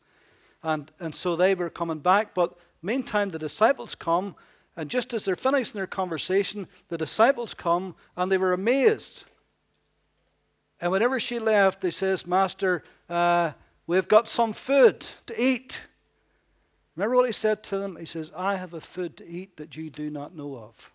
And, 0.63 0.91
and 0.99 1.13
so 1.13 1.35
they 1.35 1.55
were 1.55 1.69
coming 1.69 1.99
back. 1.99 2.33
But 2.33 2.57
meantime, 2.81 3.29
the 3.29 3.39
disciples 3.39 3.95
come, 3.95 4.35
and 4.75 4.89
just 4.89 5.13
as 5.13 5.25
they're 5.25 5.35
finishing 5.35 5.77
their 5.77 5.87
conversation, 5.87 6.67
the 6.87 6.97
disciples 6.97 7.53
come 7.53 7.95
and 8.15 8.31
they 8.31 8.37
were 8.37 8.53
amazed 8.53 9.25
And 10.79 10.91
whenever 10.91 11.19
she 11.19 11.39
left, 11.39 11.81
they 11.81 11.91
says, 11.91 12.27
Master, 12.27 12.83
uh, 13.09 13.51
we've 13.87 14.07
got 14.07 14.27
some 14.27 14.51
food 14.51 15.07
to 15.27 15.41
eat. 15.41 15.87
Remember 16.95 17.15
what 17.15 17.25
he 17.25 17.31
said 17.31 17.63
to 17.63 17.77
them? 17.77 17.95
He 17.95 18.05
says, 18.05 18.31
I 18.35 18.55
have 18.55 18.73
a 18.73 18.81
food 18.81 19.15
to 19.17 19.25
eat 19.27 19.57
that 19.57 19.77
you 19.77 19.89
do 19.89 20.09
not 20.09 20.35
know 20.35 20.57
of. 20.57 20.91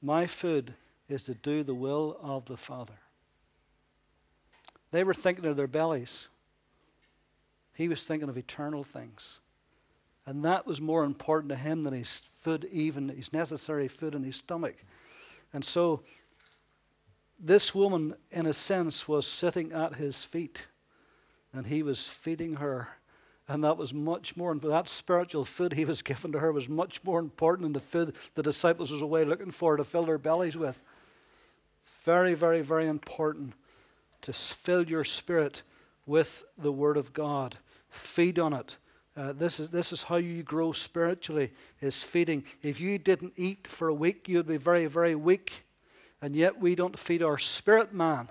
My 0.00 0.26
food 0.26 0.74
is 1.08 1.24
to 1.24 1.34
do 1.34 1.64
the 1.64 1.74
will 1.74 2.16
of 2.22 2.44
the 2.44 2.56
Father. 2.56 3.00
They 4.90 5.02
were 5.02 5.14
thinking 5.14 5.44
of 5.46 5.56
their 5.56 5.66
bellies. 5.66 6.28
He 7.78 7.88
was 7.88 8.04
thinking 8.04 8.28
of 8.28 8.36
eternal 8.36 8.82
things. 8.82 9.40
And 10.26 10.44
that 10.44 10.66
was 10.66 10.80
more 10.80 11.04
important 11.04 11.48
to 11.50 11.56
him 11.56 11.84
than 11.84 11.94
his 11.94 12.22
food, 12.34 12.68
even 12.70 13.08
his 13.08 13.32
necessary 13.32 13.88
food 13.88 14.14
in 14.14 14.24
his 14.24 14.36
stomach. 14.36 14.76
And 15.52 15.64
so, 15.64 16.02
this 17.40 17.74
woman, 17.74 18.14
in 18.32 18.46
a 18.46 18.52
sense, 18.52 19.06
was 19.06 19.26
sitting 19.26 19.72
at 19.72 19.94
his 19.94 20.24
feet, 20.24 20.66
and 21.52 21.66
he 21.66 21.82
was 21.82 22.08
feeding 22.08 22.56
her 22.56 22.88
and 23.50 23.64
that 23.64 23.78
was 23.78 23.94
much 23.94 24.36
more, 24.36 24.54
that 24.54 24.88
spiritual 24.88 25.44
food 25.46 25.72
he 25.72 25.86
was 25.86 26.02
giving 26.02 26.32
to 26.32 26.38
her 26.38 26.52
was 26.52 26.68
much 26.68 27.02
more 27.02 27.18
important 27.18 27.64
than 27.64 27.72
the 27.72 27.80
food 27.80 28.14
the 28.34 28.42
disciples 28.42 28.92
was 28.92 29.02
away 29.02 29.24
looking 29.24 29.50
for 29.50 29.76
to 29.76 29.84
fill 29.84 30.04
their 30.04 30.18
bellies 30.18 30.56
with. 30.56 30.82
It's 31.80 31.90
very, 32.04 32.34
very, 32.34 32.60
very 32.60 32.86
important 32.86 33.54
to 34.20 34.32
fill 34.32 34.82
your 34.82 35.04
spirit 35.04 35.62
with 36.04 36.44
the 36.58 36.72
Word 36.72 36.96
of 36.96 37.12
God. 37.12 37.56
Feed 37.90 38.38
on 38.38 38.52
it. 38.52 38.76
Uh, 39.16 39.32
this, 39.32 39.58
is, 39.58 39.68
this 39.70 39.92
is 39.92 40.04
how 40.04 40.16
you 40.16 40.44
grow 40.44 40.70
spiritually, 40.70 41.50
is 41.80 42.04
feeding. 42.04 42.44
If 42.62 42.80
you 42.80 42.98
didn't 42.98 43.32
eat 43.36 43.66
for 43.66 43.88
a 43.88 43.94
week, 43.94 44.28
you'd 44.28 44.46
be 44.46 44.58
very, 44.58 44.86
very 44.86 45.16
weak. 45.16 45.64
And 46.22 46.36
yet 46.36 46.60
we 46.60 46.74
don't 46.74 46.98
feed 46.98 47.22
our 47.22 47.38
spirit 47.38 47.92
man. 47.92 48.28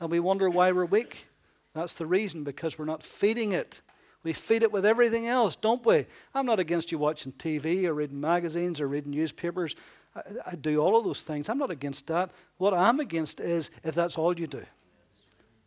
And 0.00 0.10
we 0.10 0.20
wonder 0.20 0.48
why 0.48 0.72
we're 0.72 0.86
weak. 0.86 1.26
That's 1.74 1.94
the 1.94 2.06
reason, 2.06 2.44
because 2.44 2.78
we're 2.78 2.86
not 2.86 3.02
feeding 3.02 3.52
it. 3.52 3.82
We 4.22 4.32
feed 4.32 4.62
it 4.62 4.72
with 4.72 4.86
everything 4.86 5.26
else, 5.26 5.56
don't 5.56 5.84
we? 5.84 6.06
I'm 6.34 6.46
not 6.46 6.60
against 6.60 6.92
you 6.92 6.98
watching 6.98 7.32
TV 7.32 7.84
or 7.84 7.94
reading 7.94 8.20
magazines 8.20 8.80
or 8.80 8.88
reading 8.88 9.10
newspapers. 9.10 9.74
I, 10.14 10.22
I 10.46 10.54
do 10.54 10.78
all 10.78 10.96
of 10.96 11.04
those 11.04 11.22
things. 11.22 11.48
I'm 11.48 11.58
not 11.58 11.70
against 11.70 12.06
that. 12.06 12.30
What 12.58 12.72
I'm 12.72 13.00
against 13.00 13.40
is 13.40 13.70
if 13.82 13.94
that's 13.94 14.16
all 14.16 14.38
you 14.38 14.46
do. 14.46 14.64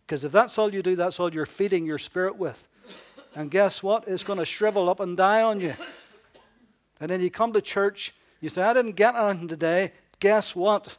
Because 0.05 0.23
if 0.23 0.31
that's 0.31 0.57
all 0.57 0.73
you 0.73 0.81
do, 0.81 0.95
that's 0.95 1.19
all 1.19 1.33
you're 1.33 1.45
feeding 1.45 1.85
your 1.85 1.97
spirit 1.97 2.37
with. 2.37 2.67
And 3.35 3.51
guess 3.51 3.83
what? 3.83 4.07
It's 4.07 4.23
going 4.23 4.39
to 4.39 4.45
shrivel 4.45 4.89
up 4.89 4.99
and 4.99 5.17
die 5.17 5.41
on 5.41 5.59
you. 5.59 5.75
And 7.01 7.11
then 7.11 7.21
you 7.21 7.29
come 7.29 7.51
to 7.53 7.61
church, 7.61 8.15
you 8.39 8.47
say, 8.47 8.63
I 8.63 8.73
didn't 8.73 8.95
get 8.95 9.15
anything 9.15 9.49
today. 9.49 9.91
Guess 10.19 10.55
what? 10.55 10.97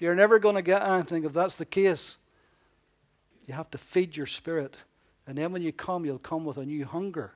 You're 0.00 0.16
never 0.16 0.38
going 0.38 0.56
to 0.56 0.62
get 0.62 0.82
anything 0.82 1.24
if 1.24 1.32
that's 1.32 1.56
the 1.56 1.64
case. 1.64 2.18
You 3.46 3.54
have 3.54 3.70
to 3.70 3.78
feed 3.78 4.16
your 4.16 4.26
spirit. 4.26 4.76
And 5.26 5.38
then 5.38 5.52
when 5.52 5.62
you 5.62 5.72
come, 5.72 6.04
you'll 6.04 6.18
come 6.18 6.44
with 6.44 6.56
a 6.56 6.64
new 6.64 6.84
hunger. 6.84 7.32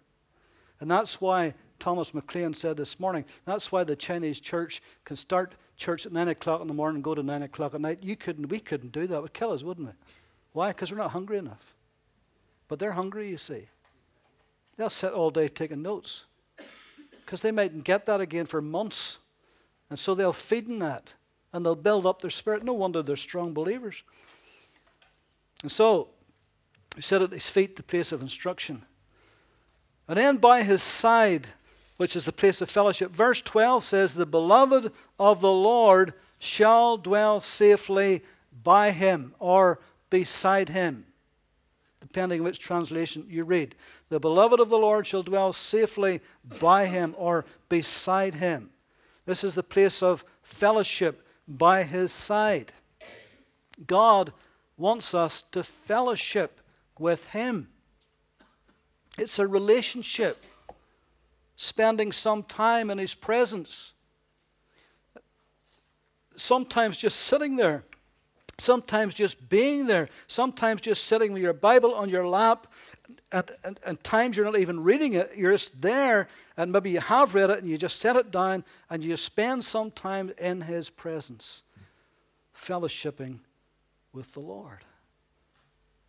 And 0.80 0.90
that's 0.90 1.20
why 1.20 1.54
Thomas 1.78 2.14
McLean 2.14 2.54
said 2.54 2.76
this 2.76 2.98
morning, 2.98 3.24
that's 3.44 3.70
why 3.70 3.84
the 3.84 3.94
Chinese 3.94 4.40
church 4.40 4.82
can 5.04 5.16
start 5.16 5.54
church 5.76 6.06
at 6.06 6.12
9 6.12 6.28
o'clock 6.28 6.60
in 6.60 6.66
the 6.66 6.74
morning 6.74 6.96
and 6.96 7.04
go 7.04 7.14
to 7.14 7.22
9 7.22 7.42
o'clock 7.42 7.74
at 7.74 7.80
night. 7.80 8.02
You 8.02 8.16
couldn't, 8.16 8.48
we 8.48 8.58
couldn't 8.58 8.92
do 8.92 9.06
that. 9.06 9.16
It 9.16 9.22
would 9.22 9.34
kill 9.34 9.52
us, 9.52 9.62
wouldn't 9.62 9.88
it? 9.88 9.96
Why? 10.52 10.68
Because 10.68 10.90
we're 10.90 10.98
not 10.98 11.10
hungry 11.10 11.38
enough. 11.38 11.74
But 12.68 12.78
they're 12.78 12.92
hungry, 12.92 13.28
you 13.28 13.36
see. 13.36 13.68
They'll 14.76 14.90
sit 14.90 15.12
all 15.12 15.30
day 15.30 15.48
taking 15.48 15.82
notes 15.82 16.26
because 17.24 17.42
they 17.42 17.50
mightn't 17.50 17.84
get 17.84 18.06
that 18.06 18.20
again 18.20 18.46
for 18.46 18.60
months. 18.60 19.18
And 19.90 19.98
so 19.98 20.14
they'll 20.14 20.32
feed 20.32 20.68
in 20.68 20.78
that 20.80 21.14
and 21.52 21.64
they'll 21.64 21.76
build 21.76 22.06
up 22.06 22.20
their 22.20 22.30
spirit. 22.30 22.64
No 22.64 22.72
wonder 22.72 23.02
they're 23.02 23.16
strong 23.16 23.54
believers. 23.54 24.02
And 25.62 25.70
so 25.70 26.08
he 26.96 27.02
set 27.02 27.22
at 27.22 27.32
his 27.32 27.48
feet 27.48 27.76
the 27.76 27.82
place 27.82 28.12
of 28.12 28.22
instruction. 28.22 28.82
And 30.08 30.18
then 30.18 30.36
by 30.36 30.62
his 30.62 30.82
side, 30.82 31.46
which 31.96 32.16
is 32.16 32.24
the 32.24 32.32
place 32.32 32.60
of 32.60 32.68
fellowship, 32.68 33.10
verse 33.10 33.40
12 33.40 33.84
says, 33.84 34.14
The 34.14 34.26
beloved 34.26 34.92
of 35.18 35.40
the 35.40 35.50
Lord 35.50 36.12
shall 36.38 36.96
dwell 36.96 37.40
safely 37.40 38.22
by 38.62 38.90
him 38.90 39.34
or 39.38 39.80
beside 40.10 40.68
him, 40.68 41.06
depending 42.14 42.44
which 42.44 42.60
translation 42.60 43.26
you 43.28 43.42
read. 43.42 43.74
The 44.08 44.20
beloved 44.20 44.60
of 44.60 44.68
the 44.68 44.78
Lord 44.78 45.04
shall 45.04 45.24
dwell 45.24 45.52
safely 45.52 46.20
by 46.60 46.86
him 46.86 47.12
or 47.18 47.44
beside 47.68 48.36
him. 48.36 48.70
This 49.26 49.42
is 49.42 49.56
the 49.56 49.64
place 49.64 50.00
of 50.00 50.24
fellowship 50.40 51.26
by 51.48 51.82
his 51.82 52.12
side. 52.12 52.72
God 53.88 54.32
wants 54.76 55.12
us 55.12 55.42
to 55.50 55.64
fellowship 55.64 56.60
with 57.00 57.26
Him. 57.28 57.68
It's 59.18 59.40
a 59.40 59.48
relationship, 59.48 60.40
spending 61.56 62.12
some 62.12 62.44
time 62.44 62.90
in 62.90 62.98
His 62.98 63.14
presence. 63.14 63.92
Sometimes 66.36 66.96
just 66.96 67.18
sitting 67.18 67.56
there, 67.56 67.82
sometimes 68.58 69.14
just 69.14 69.48
being 69.48 69.86
there, 69.86 70.08
sometimes 70.26 70.80
just 70.80 71.04
sitting 71.04 71.32
with 71.32 71.42
your 71.42 71.52
Bible 71.52 71.94
on 71.94 72.08
your 72.08 72.26
lap. 72.26 72.66
And, 73.32 73.50
and, 73.64 73.80
and 73.84 74.02
times 74.04 74.36
you're 74.36 74.46
not 74.46 74.58
even 74.58 74.82
reading 74.82 75.14
it, 75.14 75.32
you're 75.36 75.52
just 75.52 75.80
there, 75.82 76.28
and 76.56 76.72
maybe 76.72 76.90
you 76.90 77.00
have 77.00 77.34
read 77.34 77.50
it 77.50 77.58
and 77.58 77.68
you 77.68 77.76
just 77.76 77.98
set 77.98 78.16
it 78.16 78.30
down 78.30 78.64
and 78.88 79.02
you 79.02 79.16
spend 79.16 79.64
some 79.64 79.90
time 79.90 80.32
in 80.38 80.62
His 80.62 80.88
presence, 80.88 81.64
fellowshipping 82.56 83.40
with 84.12 84.32
the 84.34 84.40
Lord. 84.40 84.84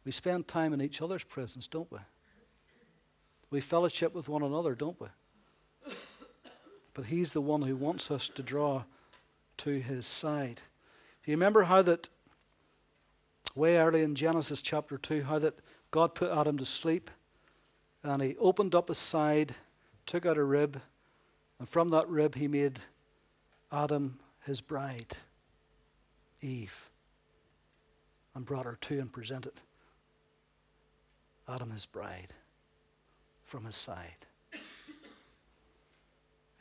We 0.06 0.12
spend 0.12 0.48
time 0.48 0.72
in 0.72 0.82
each 0.82 1.02
other's 1.02 1.24
presence, 1.24 1.68
don't 1.68 1.92
we? 1.92 2.00
We 3.50 3.60
fellowship 3.60 4.14
with 4.14 4.30
one 4.30 4.44
another, 4.44 4.76
don't 4.76 5.00
we? 5.02 5.08
But 6.94 7.08
He's 7.08 7.34
the 7.34 7.42
one 7.42 7.64
who 7.64 7.76
wants 7.76 8.12
us 8.12 8.30
to 8.30 8.44
draw 8.44 8.84
to 9.58 9.80
His 9.80 10.06
side. 10.06 10.62
Do 11.24 11.32
you 11.32 11.38
remember 11.38 11.64
how 11.64 11.82
that, 11.82 12.08
way 13.56 13.78
early 13.78 14.04
in 14.04 14.14
Genesis 14.16 14.62
chapter 14.62 14.98
2, 14.98 15.24
how 15.24 15.40
that 15.40 15.58
God 15.92 16.14
put 16.14 16.32
Adam 16.32 16.58
to 16.58 16.66
sleep 16.66 17.10
and 18.04 18.22
He 18.22 18.36
opened 18.38 18.76
up 18.76 18.90
his 18.90 18.98
side, 18.98 19.56
took 20.06 20.26
out 20.26 20.38
a 20.38 20.44
rib, 20.44 20.80
and 21.58 21.68
from 21.68 21.90
that 21.90 22.08
rib 22.08 22.36
He 22.36 22.48
made 22.48 22.80
Adam 23.72 24.20
his 24.46 24.62
bride, 24.62 25.18
Eve, 26.42 26.90
and 28.36 28.46
brought 28.46 28.66
her 28.66 28.78
to 28.82 29.00
and 29.00 29.12
presented 29.12 29.54
Adam 31.48 31.72
his 31.72 31.86
bride 31.86 32.34
from 33.44 33.66
his 33.66 33.76
side. 33.76 34.28
And 34.52 34.62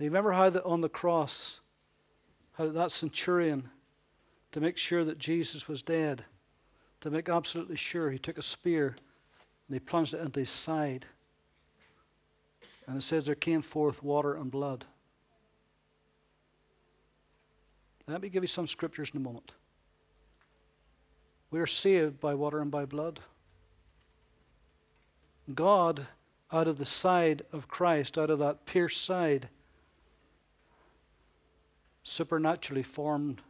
you 0.04 0.06
remember 0.06 0.32
how 0.32 0.50
the, 0.50 0.64
on 0.64 0.80
the 0.80 0.88
cross, 0.88 1.60
how 2.54 2.68
that 2.68 2.90
centurion, 2.90 3.68
to 4.52 4.60
make 4.60 4.76
sure 4.76 5.04
that 5.04 5.18
Jesus 5.18 5.68
was 5.68 5.82
dead, 5.82 6.24
to 7.04 7.10
make 7.10 7.28
absolutely 7.28 7.76
sure, 7.76 8.10
he 8.10 8.18
took 8.18 8.38
a 8.38 8.42
spear 8.42 8.96
and 9.68 9.74
he 9.74 9.78
plunged 9.78 10.14
it 10.14 10.22
into 10.22 10.40
his 10.40 10.48
side. 10.48 11.04
And 12.86 12.96
it 12.96 13.02
says 13.02 13.26
there 13.26 13.34
came 13.34 13.60
forth 13.60 14.02
water 14.02 14.36
and 14.36 14.50
blood. 14.50 14.86
Let 18.06 18.22
me 18.22 18.30
give 18.30 18.42
you 18.42 18.48
some 18.48 18.66
scriptures 18.66 19.10
in 19.10 19.18
a 19.18 19.22
moment. 19.22 19.52
We 21.50 21.60
are 21.60 21.66
saved 21.66 22.20
by 22.20 22.34
water 22.34 22.62
and 22.62 22.70
by 22.70 22.86
blood. 22.86 23.20
God, 25.54 26.06
out 26.50 26.68
of 26.68 26.78
the 26.78 26.86
side 26.86 27.42
of 27.52 27.68
Christ, 27.68 28.16
out 28.16 28.30
of 28.30 28.38
that 28.38 28.64
pierced 28.64 29.04
side, 29.04 29.50
supernaturally 32.02 32.82
formed 32.82 33.42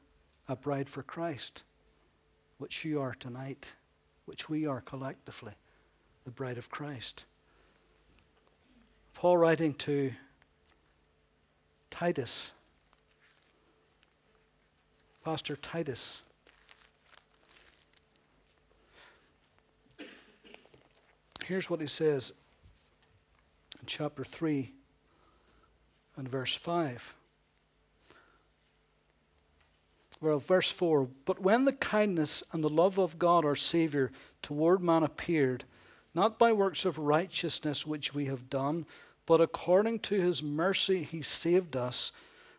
a 0.48 0.56
bride 0.56 0.88
for 0.88 1.04
Christ, 1.04 1.62
which 2.58 2.84
you 2.84 3.00
are 3.00 3.14
tonight, 3.14 3.72
which 4.26 4.48
we 4.48 4.66
are 4.66 4.80
collectively, 4.80 5.52
the 6.24 6.30
bride 6.30 6.58
of 6.58 6.70
Christ. 6.70 7.24
Paul 9.14 9.36
writing 9.36 9.74
to 9.74 10.12
Titus, 11.90 12.52
Pastor 15.24 15.56
Titus, 15.56 16.22
Here's 21.44 21.68
what 21.68 21.80
he 21.80 21.86
says 21.86 22.32
in 23.78 23.86
chapter 23.86 24.24
3 24.24 24.72
and 26.16 26.26
verse 26.26 26.56
5. 26.56 27.14
Well, 30.24 30.38
verse 30.38 30.70
4 30.70 31.06
But 31.26 31.40
when 31.40 31.66
the 31.66 31.74
kindness 31.74 32.42
and 32.50 32.64
the 32.64 32.70
love 32.70 32.98
of 32.98 33.18
God 33.18 33.44
our 33.44 33.54
Saviour 33.54 34.10
toward 34.40 34.82
man 34.82 35.02
appeared, 35.02 35.64
not 36.14 36.38
by 36.38 36.50
works 36.50 36.86
of 36.86 36.98
righteousness 36.98 37.86
which 37.86 38.14
we 38.14 38.24
have 38.24 38.48
done, 38.48 38.86
but 39.26 39.42
according 39.42 39.98
to 39.98 40.18
his 40.18 40.42
mercy 40.42 41.02
he 41.02 41.20
saved 41.20 41.76
us 41.76 42.10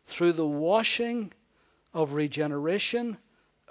through 0.05 0.33
the 0.33 0.45
washing 0.45 1.33
of 1.91 2.13
regeneration 2.13 3.17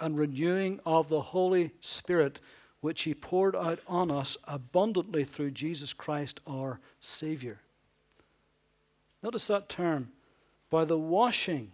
and 0.00 0.18
renewing 0.18 0.80
of 0.84 1.08
the 1.08 1.20
Holy 1.20 1.70
Spirit, 1.80 2.40
which 2.80 3.02
He 3.02 3.14
poured 3.14 3.54
out 3.54 3.78
on 3.86 4.10
us 4.10 4.36
abundantly 4.44 5.22
through 5.22 5.52
Jesus 5.52 5.92
Christ 5.92 6.40
our 6.48 6.80
Savior. 6.98 7.60
Notice 9.22 9.46
that 9.46 9.68
term 9.68 10.10
by 10.68 10.84
the 10.84 10.98
washing 10.98 11.70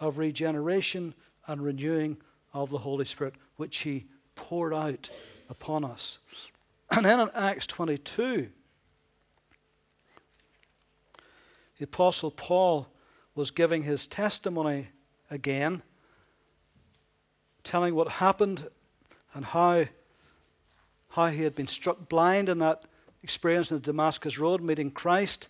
of 0.00 0.18
regeneration 0.18 1.14
and 1.46 1.62
renewing 1.62 2.16
of 2.52 2.70
the 2.70 2.78
Holy 2.78 3.04
Spirit, 3.04 3.34
which 3.56 3.78
He 3.78 4.06
poured 4.34 4.74
out 4.74 5.10
upon 5.48 5.84
us. 5.84 6.18
And 6.90 7.04
then 7.04 7.20
in 7.20 7.30
Acts 7.34 7.66
22, 7.66 8.48
the 11.78 11.84
Apostle 11.84 12.30
Paul 12.30 12.88
was 13.34 13.50
giving 13.50 13.84
his 13.84 14.06
testimony 14.06 14.88
again, 15.30 15.82
telling 17.62 17.94
what 17.94 18.08
happened 18.08 18.68
and 19.34 19.44
how, 19.44 19.84
how 21.10 21.28
he 21.28 21.42
had 21.42 21.54
been 21.54 21.68
struck 21.68 22.08
blind 22.08 22.48
in 22.48 22.58
that 22.58 22.84
experience 23.22 23.70
in 23.70 23.78
the 23.78 23.82
Damascus 23.82 24.38
Road, 24.38 24.60
meeting 24.60 24.90
Christ, 24.90 25.48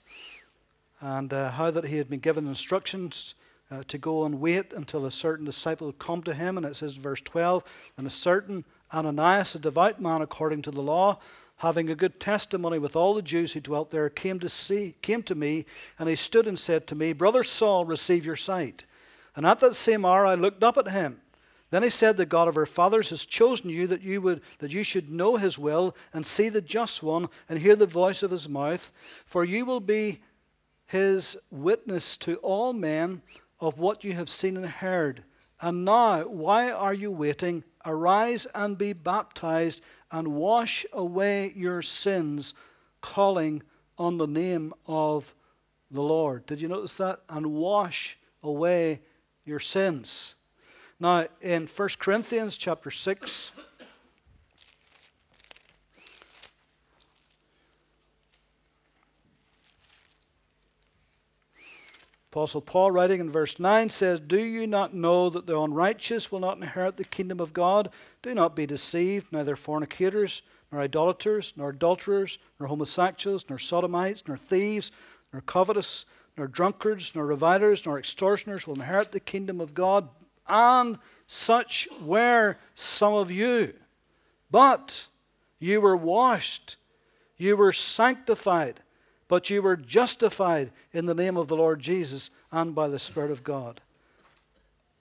and 1.01 1.33
uh, 1.33 1.51
how 1.51 1.71
that 1.71 1.85
he 1.87 1.97
had 1.97 2.09
been 2.11 2.21
given 2.21 2.47
instructions 2.47 3.35
uh, 3.71 3.83
to 3.89 3.99
go 3.99 4.25
and 4.25 4.41
wait 4.41 4.73
until 4.73 5.07
a 5.07 5.11
certain 5.11 5.45
disciple 5.45 5.87
would 5.87 5.99
come 5.99 6.23
to 6.23 6.35
him. 6.35 6.57
And 6.57 6.67
it 6.67 6.77
says, 6.77 6.97
in 6.97 7.03
verse 7.03 7.21
12, 7.21 7.65
and 7.97 8.07
a 8.07 8.11
certain 8.11 8.65
Ananias, 8.93 9.55
a 9.55 9.59
devout 9.59 10.01
man 10.01 10.21
according 10.21 10.63
to 10.63 10.71
the 10.71 10.83
law, 10.83 11.19
having 11.59 11.91
a 11.91 11.95
good 11.95 12.19
testimony 12.19 12.79
with 12.79 12.97
all 12.97 13.15
the 13.15 13.23
Jews 13.23 13.53
who 13.53 13.61
dwelt 13.61 13.91
there, 13.91 14.09
came 14.09 14.41
to 14.41 14.49
see, 14.49 14.95
came 15.03 15.23
to 15.25 15.35
me, 15.35 15.67
and 15.99 16.09
he 16.09 16.17
stood 16.17 16.49
and 16.49 16.59
said 16.59 16.87
to 16.87 16.95
me, 16.95 17.13
Brother 17.13 17.43
Saul, 17.43 17.85
receive 17.85 18.25
your 18.25 18.37
sight. 18.37 18.87
And 19.37 19.47
at 19.47 19.61
that 19.61 19.75
same 19.75 20.05
hour 20.05 20.27
I 20.27 20.35
looked 20.35 20.65
up 20.65 20.77
at 20.79 20.91
him. 20.91 21.21
Then 21.71 21.85
he 21.85 21.91
said, 21.91 22.17
The 22.17 22.27
God 22.27 22.49
of 22.49 22.57
our 22.57 22.67
fathers 22.67 23.11
has 23.11 23.25
chosen 23.25 23.71
you 23.71 23.87
that 23.87 24.03
you 24.03 24.21
would 24.23 24.43
that 24.59 24.73
you 24.73 24.83
should 24.83 25.09
know 25.09 25.37
his 25.37 25.57
will 25.57 25.95
and 26.13 26.27
see 26.27 26.49
the 26.49 26.61
just 26.61 27.03
one 27.03 27.29
and 27.49 27.61
hear 27.61 27.77
the 27.77 27.87
voice 27.87 28.25
of 28.25 28.33
his 28.33 28.49
mouth, 28.49 28.91
for 29.25 29.45
you 29.45 29.65
will 29.65 29.81
be 29.81 30.21
his 30.87 31.37
witness 31.53 32.19
to 32.19 32.37
all 32.37 32.73
men 32.73 33.23
of 33.61 33.79
what 33.79 34.05
you 34.05 34.15
have 34.15 34.29
seen 34.29 34.57
and 34.57 34.67
heard. 34.67 35.25
And 35.61 35.85
now, 35.85 36.23
why 36.23 36.71
are 36.71 36.95
you 36.95 37.11
waiting? 37.11 37.65
Arise 37.85 38.47
and 38.55 38.79
be 38.79 38.93
baptized 38.93 39.83
and 40.11 40.29
wash 40.29 40.87
away 40.93 41.53
your 41.55 41.83
sins, 41.83 42.55
calling 43.01 43.63
on 43.99 44.19
the 44.19 44.27
name 44.27 44.73
of 44.87 45.35
the 45.91 46.03
Lord. 46.03 46.47
Did 46.47 46.61
you 46.61 46.69
notice 46.69 46.97
that? 46.97 47.21
And 47.29 47.53
wash 47.53 48.19
away 48.43 49.01
your 49.45 49.61
sins. 49.61 50.37
Now, 50.99 51.27
in 51.41 51.67
1 51.67 51.89
Corinthians 51.99 52.57
chapter 52.57 52.91
6, 52.91 53.53
Apostle 62.31 62.61
Paul, 62.61 62.93
writing 62.93 63.19
in 63.19 63.29
verse 63.29 63.59
9, 63.59 63.91
says, 63.91 64.21
Do 64.21 64.39
you 64.39 64.69
not 64.69 64.95
know 64.95 65.31
that 65.31 65.49
the 65.49 65.61
unrighteous 65.61 66.31
will 66.31 66.39
not 66.39 66.59
inherit 66.59 66.97
the 66.97 67.05
kingdom 67.05 67.41
of 67.41 67.53
God? 67.53 67.91
Do 68.23 68.33
not 68.37 68.55
be 68.55 68.67
deceived, 68.67 69.33
neither 69.33 69.57
fornicators, 69.57 70.43
nor 70.71 70.81
idolaters, 70.81 71.55
nor 71.57 71.71
adulterers, 71.71 72.39
nor 72.61 72.69
homosexuals, 72.69 73.47
nor 73.49 73.59
sodomites, 73.59 74.23
nor 74.29 74.37
thieves, 74.37 74.93
nor 75.33 75.43
covetous, 75.43 76.05
nor 76.37 76.47
drunkards, 76.47 77.17
nor 77.17 77.27
revilers, 77.27 77.85
nor 77.85 77.99
extortioners 77.99 78.65
will 78.65 78.77
inherit 78.77 79.11
the 79.11 79.19
kingdom 79.19 79.61
of 79.61 79.75
God. 79.75 80.09
And 80.49 80.99
such 81.27 81.89
were 82.01 82.59
some 82.77 83.15
of 83.15 83.33
you. 83.33 83.75
But 84.53 85.09
you 85.59 85.81
were 85.81 85.97
washed, 85.97 86.77
you 87.37 87.57
were 87.57 87.73
sanctified 87.73 88.83
but 89.31 89.49
you 89.49 89.63
were 89.63 89.77
justified 89.77 90.73
in 90.93 91.07
the 91.07 91.15
name 91.15 91.37
of 91.37 91.47
the 91.47 91.57
Lord 91.57 91.79
Jesus 91.79 92.31
and 92.51 92.75
by 92.75 92.89
the 92.89 92.99
Spirit 92.99 93.31
of 93.31 93.45
God. 93.45 93.81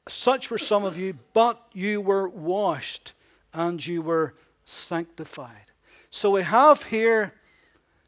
Such 0.07 0.51
were 0.51 0.59
some 0.59 0.83
of 0.83 0.99
you, 0.99 1.17
but 1.33 1.59
you 1.73 1.99
were 1.99 2.29
washed 2.29 3.13
and 3.55 3.83
you 3.83 4.03
were 4.03 4.35
sanctified. 4.65 5.71
So 6.11 6.29
we 6.29 6.43
have 6.43 6.83
here 6.83 7.33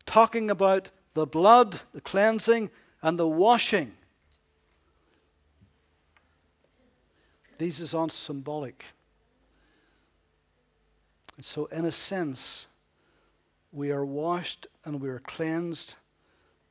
talking 0.05 0.51
about 0.51 0.91
the 1.15 1.25
blood, 1.25 1.79
the 1.91 2.01
cleansing, 2.01 2.69
and 3.01 3.17
the 3.17 3.27
washing. 3.27 3.93
These 7.57 7.79
is 7.79 7.95
on 7.95 8.12
symbolic. 8.12 8.86
So, 11.41 11.65
in 11.65 11.86
a 11.86 11.91
sense, 11.91 12.67
we 13.71 13.89
are 13.89 14.05
washed 14.05 14.67
and 14.86 15.01
we 15.01 15.10
are 15.10 15.19
cleansed 15.19 15.95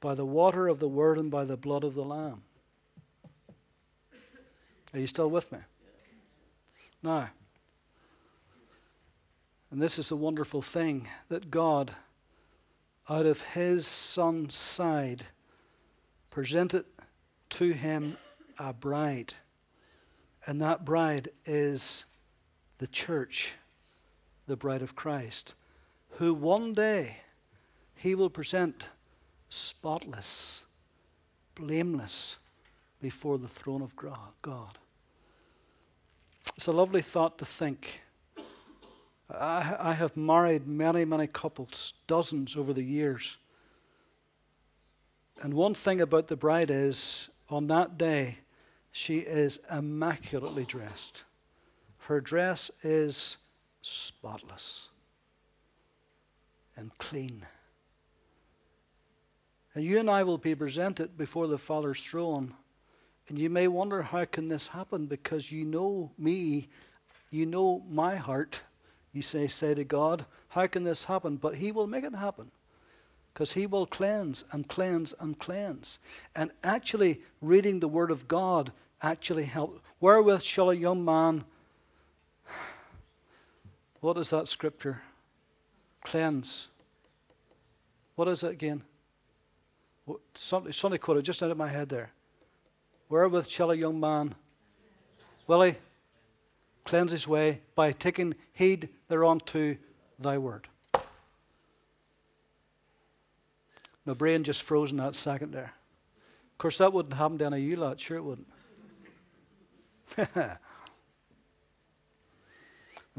by 0.01 0.15
the 0.15 0.25
water 0.25 0.67
of 0.69 0.79
the 0.79 0.89
word 0.89 1.19
and 1.19 1.31
by 1.31 1.45
the 1.45 1.57
blood 1.57 1.85
of 1.85 1.95
the 1.95 2.05
Lamb. 2.05 2.43
Are 4.93 4.99
you 4.99 5.07
still 5.07 5.31
with 5.31 5.53
me? 5.53 5.59
Now, 7.03 7.31
and 9.71 9.81
this 9.81 9.99
is 9.99 10.09
the 10.09 10.17
wonderful 10.17 10.63
thing 10.63 11.07
that 11.29 11.51
God, 11.51 11.93
out 13.09 13.25
of 13.25 13.41
his 13.41 13.87
Son's 13.87 14.55
side, 14.55 15.23
presented 16.31 16.85
to 17.51 17.71
him 17.73 18.17
a 18.59 18.73
bride. 18.73 19.35
And 20.47 20.61
that 20.61 20.85
bride 20.85 21.29
is 21.45 22.05
the 22.79 22.89
church, 22.89 23.55
the 24.47 24.57
bride 24.57 24.83
of 24.83 24.97
Christ, 24.97 25.55
who 26.13 26.35
one 26.35 26.73
day 26.73 27.19
he 27.95 28.15
will 28.15 28.31
present 28.31 28.87
spotless, 29.51 30.65
blameless 31.55 32.39
before 33.03 33.37
the 33.37 33.49
throne 33.49 33.83
of 33.83 33.95
God. 33.97 34.79
It's 36.57 36.67
a 36.67 36.73
lovely 36.73 37.03
thought 37.03 37.37
to 37.39 37.45
think. 37.45 38.01
I, 39.31 39.77
I 39.79 39.93
have 39.93 40.17
married 40.17 40.67
many, 40.67 41.05
many 41.05 41.27
couples, 41.27 41.95
dozens 42.07 42.57
over 42.57 42.73
the 42.73 42.83
years. 42.83 43.37
And 45.43 45.55
one 45.55 45.75
thing 45.75 46.01
about 46.01 46.29
the 46.29 46.37
bride 46.37 46.71
is, 46.71 47.31
on 47.49 47.67
that 47.69 47.97
day, 47.97 48.39
she 48.93 49.19
is 49.19 49.61
immaculately 49.73 50.65
dressed. 50.65 51.25
Her 52.01 52.21
dress 52.21 52.71
is 52.83 53.37
spotless 53.83 54.91
and 56.77 56.97
clean. 56.99 57.47
And 59.81 59.89
you 59.89 59.99
and 59.99 60.11
I 60.11 60.25
will 60.25 60.37
be 60.37 60.55
presented 60.55 61.17
before 61.17 61.47
the 61.47 61.57
Father's 61.57 62.03
throne. 62.03 62.53
And 63.31 63.39
you 63.39 63.49
may 63.49 63.67
wonder, 63.67 64.03
how 64.03 64.27
can 64.27 64.49
this 64.49 64.69
happen? 64.69 65.07
Because 65.07 65.51
you 65.51 65.65
know 65.65 66.13
me, 66.19 66.69
you 67.31 67.47
know 67.47 67.83
my 67.89 68.17
heart. 68.17 68.61
You 69.15 69.23
say, 69.23 69.47
say 69.47 69.73
to 69.73 69.83
God, 69.83 70.27
how 70.49 70.67
can 70.67 70.85
this 70.85 71.07
happen? 71.07 71.37
But 71.37 71.55
He 71.55 71.73
will 71.73 71.87
make 71.87 72.05
it 72.05 72.15
happen. 72.15 72.51
Because 73.33 73.55
He 73.55 73.67
will 73.67 73.87
cleanse 73.87 74.45
and 74.53 74.69
cleanse 74.69 75.15
and 75.19 75.39
cleanse. 75.39 75.99
And 76.37 76.51
actually, 76.63 77.23
reading 77.41 77.81
the 77.81 77.89
Word 77.89 78.11
of 78.11 78.29
God 78.29 78.73
actually 79.01 79.45
helps. 79.45 79.81
Wherewith 79.99 80.43
shall 80.43 80.69
a 80.69 80.75
young 80.75 81.03
man, 81.03 81.45
what 84.01 84.19
is 84.19 84.29
that 84.29 84.47
scripture? 84.47 85.01
Cleanse. 86.05 86.69
What 88.15 88.29
is 88.29 88.43
it 88.43 88.51
again? 88.51 88.83
Somebody, 90.35 90.73
somebody 90.73 90.99
quoted 90.99 91.25
just 91.25 91.43
out 91.43 91.51
of 91.51 91.57
my 91.57 91.69
head 91.69 91.89
there. 91.89 92.11
Wherewith 93.09 93.49
shall 93.49 93.71
a 93.71 93.75
young 93.75 93.99
man, 93.99 94.35
will 95.47 95.63
he 95.63 95.75
cleanse 96.85 97.11
his 97.11 97.27
way 97.27 97.61
by 97.75 97.93
taking 97.93 98.35
heed 98.53 98.89
thereunto 99.09 99.77
thy 100.19 100.39
word? 100.39 100.69
My 104.05 104.15
brain 104.15 104.45
just 104.45 104.63
froze 104.63 104.91
in 104.91 104.97
that 104.99 105.15
second 105.15 105.53
there. 105.53 105.75
Of 106.53 106.59
course, 106.59 106.79
that 106.79 106.93
wouldn't 106.93 107.15
happen 107.15 107.39
to 107.39 107.47
any 107.47 107.57
of 107.57 107.63
you 107.63 107.77
lot. 107.77 108.01
Sure, 108.01 108.17
it 108.17 108.25
wouldn't. 108.25 108.49
and 110.17 110.59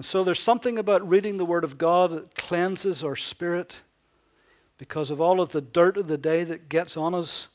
so 0.01 0.23
there's 0.23 0.39
something 0.39 0.77
about 0.77 1.07
reading 1.07 1.37
the 1.37 1.45
Word 1.45 1.63
of 1.63 1.77
God 1.77 2.11
that 2.11 2.35
cleanses 2.35 3.03
our 3.03 3.15
spirit 3.15 3.81
because 4.81 5.11
of 5.11 5.21
all 5.21 5.39
of 5.39 5.51
the 5.51 5.61
dirt 5.61 5.95
of 5.95 6.07
the 6.07 6.17
day 6.17 6.43
that 6.43 6.67
gets 6.67 6.97
on 6.97 7.13
us. 7.13 7.49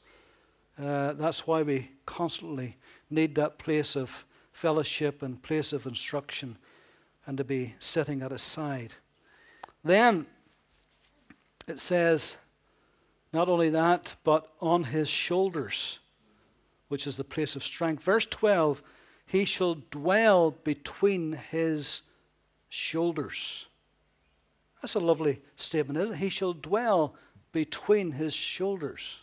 Uh, 0.80 1.12
that's 1.14 1.44
why 1.44 1.60
we 1.60 1.90
constantly 2.06 2.76
need 3.10 3.34
that 3.34 3.58
place 3.58 3.96
of 3.96 4.24
fellowship 4.52 5.24
and 5.24 5.42
place 5.42 5.72
of 5.72 5.86
instruction 5.86 6.56
and 7.26 7.36
to 7.36 7.42
be 7.42 7.74
sitting 7.80 8.22
at 8.22 8.30
his 8.30 8.42
side. 8.42 8.92
Then 9.82 10.26
it 11.66 11.80
says, 11.80 12.36
not 13.32 13.48
only 13.48 13.70
that, 13.70 14.14
but 14.22 14.52
on 14.60 14.84
his 14.84 15.08
shoulders, 15.08 15.98
which 16.86 17.08
is 17.08 17.16
the 17.16 17.24
place 17.24 17.56
of 17.56 17.64
strength. 17.64 18.04
Verse 18.04 18.26
12, 18.26 18.84
he 19.26 19.44
shall 19.44 19.78
dwell 19.90 20.52
between 20.62 21.32
his 21.32 22.02
shoulders. 22.68 23.66
That's 24.80 24.94
a 24.94 25.00
lovely 25.00 25.40
statement, 25.56 25.98
isn't 25.98 26.14
it? 26.14 26.18
He 26.18 26.28
shall 26.28 26.52
dwell 26.52 27.14
between 27.52 28.12
his 28.12 28.34
shoulders. 28.34 29.22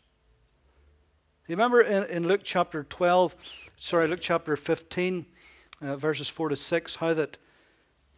You 1.47 1.55
remember 1.55 1.81
in, 1.81 2.03
in 2.03 2.27
Luke 2.27 2.41
chapter 2.43 2.83
12, 2.83 3.69
sorry, 3.77 4.07
Luke 4.07 4.21
chapter 4.21 4.55
15, 4.55 5.25
uh, 5.81 5.95
verses 5.97 6.29
4 6.29 6.49
to 6.49 6.55
6, 6.55 6.95
how 6.95 7.13
that 7.13 7.37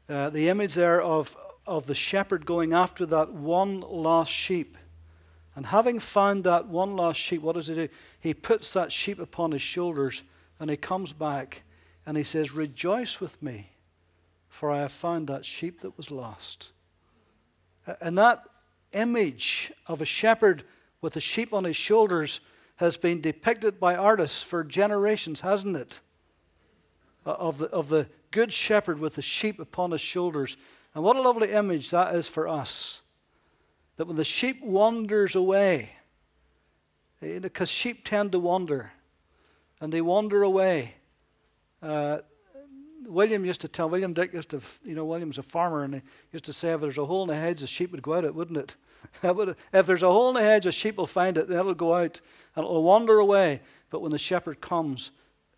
uh, 0.08 0.30
the 0.30 0.50
image 0.50 0.76
there 0.76 1.02
of, 1.02 1.36
of 1.66 1.88
the 1.88 1.96
shepherd 1.96 2.46
going 2.46 2.74
after 2.74 3.06
that 3.08 3.34
one 3.34 3.82
lost 3.82 4.32
sheep. 4.32 4.78
And 5.56 5.66
having 5.68 6.00
found 6.00 6.44
that 6.44 6.68
one 6.68 6.96
lost 6.96 7.20
sheep, 7.20 7.42
what 7.42 7.56
does 7.56 7.68
he 7.68 7.76
do? 7.76 7.90
He 8.20 8.34
puts 8.34 8.74
that 8.74 8.92
sheep 8.92 9.20
upon 9.20 9.52
his 9.52 9.62
shoulders 9.62 10.24
and 10.60 10.70
he 10.70 10.78
comes 10.78 11.12
back 11.12 11.64
and 12.06 12.18
he 12.18 12.24
says, 12.24 12.54
Rejoice 12.54 13.20
with 13.20 13.42
me, 13.42 13.72
for 14.48 14.72
I 14.72 14.82
have 14.82 14.92
found 14.92 15.28
that 15.28 15.46
sheep 15.46 15.82
that 15.82 15.98
was 15.98 16.12
lost. 16.12 16.72
And 18.02 18.18
that 18.18 18.44
image 18.94 19.72
of 19.88 20.02
a 20.02 20.06
shepherd 20.06 20.64
with 21.02 21.16
a 21.16 21.20
sheep 21.20 21.54
on 21.54 21.64
his 21.64 21.76
shoulders 21.76 22.42
has 22.78 22.98
been 22.98 23.22
depicted 23.22 23.80
by 23.80 23.96
artists 23.96 24.42
for 24.42 24.64
generations, 24.64 25.42
hasn't 25.42 25.78
it? 25.78 26.00
Of 27.26 27.58
the, 27.58 27.68
of 27.68 27.90
the 27.90 28.08
good 28.32 28.52
shepherd 28.52 29.00
with 29.00 29.16
the 29.16 29.22
sheep 29.22 29.60
upon 29.60 29.92
his 29.92 30.02
shoulders. 30.02 30.58
And 30.94 31.04
what 31.04 31.16
a 31.16 31.22
lovely 31.22 31.52
image 31.52 31.92
that 31.92 32.16
is 32.16 32.28
for 32.28 32.48
us. 32.48 33.02
That 33.98 34.08
when 34.08 34.16
the 34.16 34.24
sheep 34.24 34.62
wanders 34.62 35.36
away, 35.36 35.92
because 37.22 37.70
sheep 37.70 38.04
tend 38.04 38.34
to 38.34 38.40
wander, 38.40 38.92
and 39.80 39.92
they 39.92 40.02
wander 40.02 40.44
away. 40.44 40.96
Uh, 41.82 42.20
William 43.06 43.46
used 43.46 43.62
to 43.62 43.68
tell, 43.68 43.90
William 43.90 44.14
Dick 44.14 44.34
used 44.34 44.50
to, 44.50 44.62
you 44.84 44.96
know, 44.96 45.06
William's 45.06 45.38
a 45.38 45.44
farmer, 45.44 45.84
and 45.84 45.96
he 45.96 46.02
used 46.32 46.46
to 46.46 46.54
say 46.54 46.74
if 46.74 46.82
there's 46.82 46.98
a 46.98 47.06
hole 47.06 47.24
in 47.24 47.30
the 47.30 47.36
hedge, 47.36 47.62
the 47.62 47.68
sheep 47.68 47.92
would 47.92 48.02
go 48.02 48.14
out 48.14 48.26
it, 48.26 48.36
wouldn't 48.36 48.58
it? 48.58 48.76
if 49.74 49.86
there's 49.86 50.04
a 50.04 50.12
hole 50.12 50.30
in 50.30 50.36
the 50.36 50.42
hedge, 50.42 50.66
a 50.66 50.72
sheep 50.72 50.98
will 50.98 51.06
find 51.06 51.38
it, 51.38 51.48
and 51.48 51.58
it'll 51.58 51.74
go 51.74 51.96
out, 51.96 52.22
and 52.56 52.66
it'll 52.66 52.84
wander 52.84 53.20
away. 53.20 53.62
But 53.90 54.02
when 54.02 54.12
the 54.12 54.18
shepherd 54.18 54.62
comes 54.62 55.12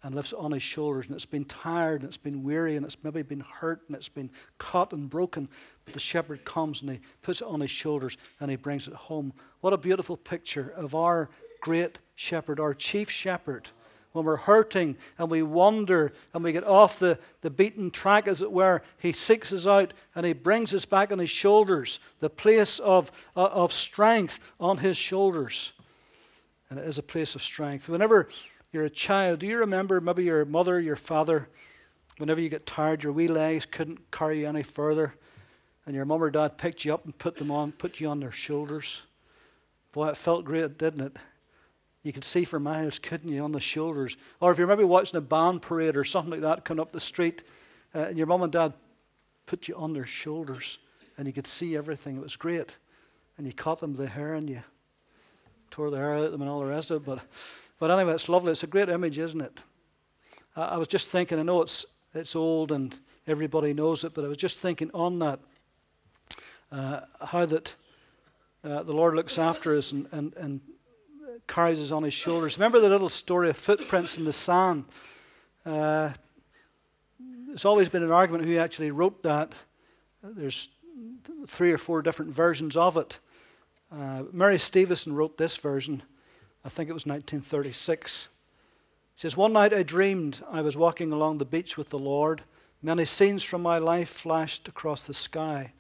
and 0.04 0.14
lifts 0.14 0.32
it 0.32 0.40
on 0.40 0.52
his 0.52 0.64
shoulders, 0.64 1.08
and 1.08 1.16
it's 1.16 1.26
been 1.26 1.46
tired, 1.46 2.02
and 2.02 2.08
it's 2.08 2.18
been 2.18 2.44
weary, 2.44 2.76
and 2.76 2.86
it's 2.86 3.04
maybe 3.04 3.22
been 3.24 3.40
hurt, 3.40 3.82
and 3.88 3.96
it's 3.96 4.10
been 4.10 4.30
cut 4.58 4.94
and 4.94 5.10
broken, 5.10 5.50
but 5.86 5.94
the 5.94 6.00
shepherd 6.00 6.46
comes 6.46 6.82
and 6.82 6.92
he 6.92 7.00
puts 7.22 7.42
it 7.42 7.48
on 7.48 7.62
his 7.62 7.72
shoulders, 7.72 8.18
and 8.40 8.52
he 8.52 8.58
brings 8.58 8.88
it 8.88 8.94
home. 8.94 9.34
What 9.62 9.74
a 9.74 9.78
beautiful 9.78 10.16
picture 10.16 10.72
of 10.76 10.94
our 10.94 11.30
great 11.62 12.00
shepherd, 12.16 12.60
our 12.60 12.74
chief 12.74 13.10
shepherd 13.10 13.72
when 14.18 14.26
we're 14.26 14.36
hurting 14.36 14.98
and 15.20 15.30
we 15.30 15.44
wander 15.44 16.12
and 16.34 16.44
we 16.44 16.52
get 16.52 16.64
off 16.64 16.98
the, 16.98 17.20
the 17.42 17.52
beaten 17.52 17.92
track, 17.92 18.28
as 18.28 18.42
it 18.42 18.52
were, 18.52 18.82
He 18.98 19.14
seeks 19.14 19.54
us 19.54 19.68
out 19.68 19.94
and 20.16 20.26
He 20.26 20.34
brings 20.34 20.74
us 20.74 20.86
back 20.86 21.12
on 21.12 21.20
His 21.20 21.30
shoulders, 21.30 22.00
the 22.20 22.30
place 22.30 22.80
of, 22.80 23.12
uh, 23.36 23.46
of 23.46 23.72
strength 23.72 24.40
on 24.60 24.80
His 24.80 24.98
shoulders. 24.98 25.72
And 26.70 26.80
it 26.80 26.86
is 26.86 26.98
a 26.98 27.04
place 27.04 27.36
of 27.36 27.44
strength. 27.44 27.88
Whenever 27.88 28.28
you're 28.74 28.86
a 28.86 28.90
child, 28.90 29.40
do 29.40 29.48
you 29.48 29.60
remember 29.60 30.02
maybe 30.02 30.24
your 30.24 30.44
mother, 30.44 30.80
your 30.80 30.96
father, 30.96 31.48
whenever 32.18 32.42
you 32.42 32.50
get 32.50 32.66
tired, 32.66 33.04
your 33.04 33.14
wee 33.14 33.28
legs 33.28 33.68
couldn't 33.68 34.12
carry 34.12 34.42
you 34.42 34.48
any 34.48 34.64
further, 34.64 35.14
and 35.86 35.96
your 35.96 36.06
mum 36.06 36.24
or 36.24 36.32
dad 36.32 36.58
picked 36.58 36.84
you 36.84 36.94
up 36.94 37.06
and 37.06 37.16
put 37.20 37.38
them 37.38 37.52
on, 37.52 37.72
put 37.72 38.00
you 38.00 38.10
on 38.10 38.20
their 38.20 38.32
shoulders? 38.32 39.04
Boy, 39.92 40.10
it 40.10 40.18
felt 40.18 40.44
great, 40.44 40.80
didn't 40.80 41.02
it? 41.02 41.18
You 42.08 42.14
could 42.14 42.24
see 42.24 42.46
for 42.46 42.58
miles, 42.58 43.00
couldn't 43.00 43.30
you, 43.30 43.44
on 43.44 43.52
the 43.52 43.60
shoulders? 43.60 44.16
Or 44.40 44.50
if 44.54 44.58
you're 44.58 44.66
maybe 44.66 44.86
watching 44.86 45.18
a 45.18 45.22
band 45.22 45.62
parade 45.62 45.98
or 45.98 46.06
something 46.06 46.32
like 46.32 46.40
that 46.40 46.64
coming 46.64 46.80
up 46.80 46.94
the 46.94 47.02
street, 47.02 47.44
uh, 47.94 48.00
and 48.00 48.18
your 48.18 48.28
mum 48.28 48.44
and 48.44 48.52
dad 48.54 48.72
put 49.46 49.68
you 49.68 49.76
on 49.76 49.92
their 49.92 50.06
shoulders, 50.06 50.80
and 51.18 51.28
you 51.28 51.34
could 51.34 51.48
see 51.48 51.76
everything. 51.76 52.16
It 52.16 52.24
was 52.24 52.38
great. 52.38 52.78
And 53.38 53.46
you 53.46 53.52
caught 53.52 53.82
them 53.82 53.94
the 53.94 54.08
hair, 54.08 54.36
and 54.36 54.50
you 54.50 54.64
tore 55.70 55.90
the 55.90 55.98
hair 55.98 56.16
out 56.16 56.24
of 56.24 56.32
them 56.32 56.40
and 56.40 56.50
all 56.50 56.62
the 56.62 56.68
rest 56.68 56.92
of 56.92 57.02
it. 57.02 57.06
But, 57.06 57.20
but 57.78 57.92
anyway, 57.92 58.14
it's 58.14 58.30
lovely. 58.30 58.52
It's 58.52 58.64
a 58.64 58.68
great 58.68 58.88
image, 58.88 59.18
isn't 59.18 59.42
it? 59.42 59.64
I, 60.56 60.62
I 60.62 60.78
was 60.78 60.88
just 60.88 61.10
thinking, 61.10 61.40
I 61.40 61.44
know 61.44 61.62
it's, 61.62 61.86
it's 62.14 62.38
old 62.38 62.72
and 62.72 62.98
everybody 63.28 63.74
knows 63.74 64.06
it, 64.06 64.14
but 64.14 64.24
I 64.24 64.30
was 64.30 64.38
just 64.38 64.60
thinking 64.60 64.92
on 64.94 65.20
that, 65.20 65.42
uh, 66.72 67.02
how 67.20 67.46
that 67.48 67.76
uh, 68.64 68.84
the 68.84 68.94
Lord 68.94 69.14
looks 69.14 69.38
after 69.38 69.78
us 69.78 69.92
and, 69.92 70.08
and, 70.14 70.34
and 70.38 70.62
carries 71.46 71.82
us 71.82 71.92
on 71.92 72.04
his 72.04 72.14
shoulders. 72.14 72.58
Remember 72.58 72.80
the 72.80 72.90
little 72.90 73.10
story 73.10 73.50
of 73.50 73.58
footprints 73.58 74.18
in 74.18 74.26
the 74.26 74.34
sand? 74.34 74.86
Uh, 75.66 76.12
there's 77.48 77.66
always 77.66 77.90
been 77.90 78.04
an 78.04 78.12
argument 78.12 78.46
who 78.46 78.58
actually 78.58 78.92
wrote 78.92 79.24
that. 79.24 79.54
There's 80.24 80.70
three 81.48 81.72
or 81.72 81.78
four 81.78 82.02
different 82.02 82.32
versions 82.32 82.76
of 82.76 82.98
it. 82.98 83.20
Uh, 83.92 84.24
Mary 84.32 84.58
Stevenson 84.58 85.14
wrote 85.14 85.38
this 85.38 85.58
version. 85.58 86.04
I 86.66 86.70
think 86.70 86.90
it 86.90 86.94
was 86.94 87.06
1936. 87.06 88.30
She 89.16 89.22
says, 89.22 89.38
One 89.38 89.54
night 89.54 89.74
I 89.74 89.84
dreamed 89.84 90.42
I 90.52 90.62
was 90.62 90.76
walking 90.76 91.12
along 91.12 91.38
the 91.38 91.46
beach 91.46 91.78
with 91.78 91.90
the 91.90 92.00
Lord. 92.00 92.44
Many 92.82 93.06
scenes 93.06 93.44
from 93.44 93.62
my 93.62 93.78
life 93.78 94.10
flashed 94.10 94.68
across 94.68 95.08
the 95.08 95.14
sky. 95.14 95.74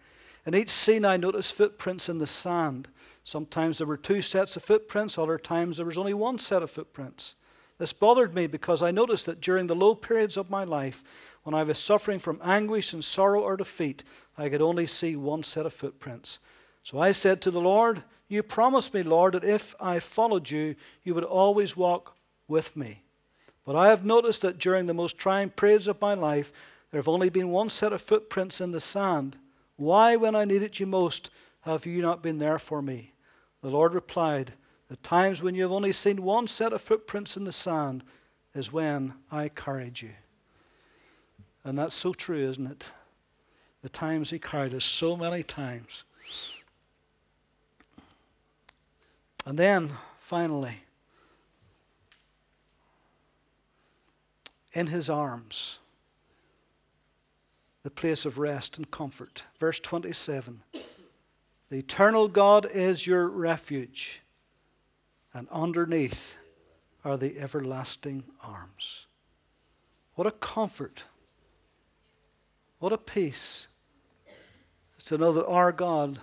In 0.47 0.55
each 0.55 0.69
scene, 0.69 1.03
I 1.03 1.17
noticed 1.17 1.55
footprints 1.55 2.07
in 2.07 2.19
the 2.19 2.25
sand. 2.25 2.87
Sometimes 3.25 3.77
there 3.77 3.85
were 3.85 3.97
two 3.97 4.21
sets 4.21 4.55
of 4.55 4.63
footprints, 4.63 5.17
other 5.17 5.37
times 5.37 5.75
there 5.75 5.85
was 5.85 5.97
only 5.97 6.13
one 6.13 6.39
set 6.39 6.63
of 6.63 6.71
footprints. 6.71 7.35
This 7.79 7.91
bothered 7.91 8.33
me 8.33 8.47
because 8.47 8.81
I 8.81 8.91
noticed 8.91 9.25
that 9.25 9.41
during 9.41 9.67
the 9.67 9.75
low 9.75 9.93
periods 9.93 10.37
of 10.37 10.49
my 10.49 10.63
life, 10.63 11.35
when 11.43 11.53
I 11.53 11.63
was 11.63 11.77
suffering 11.77 12.17
from 12.17 12.39
anguish 12.41 12.93
and 12.93 13.03
sorrow 13.03 13.41
or 13.41 13.57
defeat, 13.57 14.05
I 14.37 14.47
could 14.47 14.61
only 14.61 14.87
see 14.87 15.17
one 15.17 15.43
set 15.43 15.65
of 15.65 15.73
footprints. 15.73 16.39
So 16.81 16.97
I 16.97 17.11
said 17.11 17.41
to 17.41 17.51
the 17.51 17.59
Lord, 17.59 18.03
You 18.29 18.41
promised 18.41 18.93
me, 18.93 19.03
Lord, 19.03 19.33
that 19.33 19.43
if 19.43 19.75
I 19.81 19.99
followed 19.99 20.49
you, 20.49 20.75
you 21.03 21.13
would 21.13 21.25
always 21.25 21.75
walk 21.75 22.15
with 22.47 22.77
me. 22.77 23.03
But 23.65 23.75
I 23.75 23.89
have 23.89 24.05
noticed 24.05 24.43
that 24.43 24.59
during 24.59 24.85
the 24.85 24.93
most 24.93 25.17
trying 25.17 25.49
periods 25.49 25.89
of 25.89 25.99
my 25.99 26.13
life, 26.13 26.53
there 26.89 26.99
have 26.99 27.09
only 27.09 27.29
been 27.29 27.49
one 27.49 27.69
set 27.69 27.91
of 27.91 28.01
footprints 28.01 28.61
in 28.61 28.71
the 28.71 28.79
sand. 28.79 29.35
Why, 29.77 30.15
when 30.15 30.35
I 30.35 30.43
needed 30.43 30.79
you 30.79 30.87
most, 30.87 31.29
have 31.61 31.85
you 31.85 32.01
not 32.01 32.23
been 32.23 32.39
there 32.39 32.59
for 32.59 32.81
me? 32.81 33.13
The 33.61 33.69
Lord 33.69 33.93
replied, 33.93 34.53
The 34.89 34.97
times 34.97 35.41
when 35.41 35.55
you 35.55 35.61
have 35.61 35.71
only 35.71 35.91
seen 35.91 36.23
one 36.23 36.47
set 36.47 36.73
of 36.73 36.81
footprints 36.81 37.37
in 37.37 37.43
the 37.43 37.51
sand 37.51 38.03
is 38.53 38.73
when 38.73 39.13
I 39.31 39.49
carried 39.49 40.01
you. 40.01 40.11
And 41.63 41.77
that's 41.77 41.95
so 41.95 42.13
true, 42.13 42.49
isn't 42.49 42.65
it? 42.65 42.85
The 43.83 43.89
times 43.89 44.31
He 44.31 44.39
carried 44.39 44.73
us 44.73 44.85
so 44.85 45.15
many 45.15 45.43
times. 45.43 46.03
And 49.45 49.57
then, 49.59 49.91
finally, 50.17 50.81
in 54.73 54.87
His 54.87 55.09
arms, 55.09 55.79
the 57.87 57.91
place 57.91 58.25
of 58.25 58.37
rest 58.37 58.75
and 58.75 58.91
comfort. 58.91 59.45
Verse 59.59 59.79
27. 59.79 60.61
The 61.69 61.77
eternal 61.77 62.27
God 62.27 62.67
is 62.69 63.07
your 63.07 63.29
refuge, 63.29 64.23
and 65.33 65.47
underneath 65.47 66.37
are 67.05 67.15
the 67.15 67.39
everlasting 67.39 68.25
arms. 68.45 69.07
What 70.15 70.27
a 70.27 70.31
comfort! 70.31 71.05
What 72.79 72.91
a 72.91 72.97
peace 72.97 73.69
to 75.05 75.17
know 75.17 75.31
that 75.31 75.47
our 75.47 75.71
God 75.71 76.19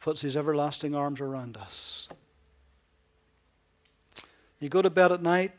puts 0.00 0.22
his 0.22 0.36
everlasting 0.36 0.92
arms 0.92 1.20
around 1.20 1.56
us. 1.56 2.08
You 4.58 4.68
go 4.68 4.82
to 4.82 4.90
bed 4.90 5.12
at 5.12 5.22
night, 5.22 5.52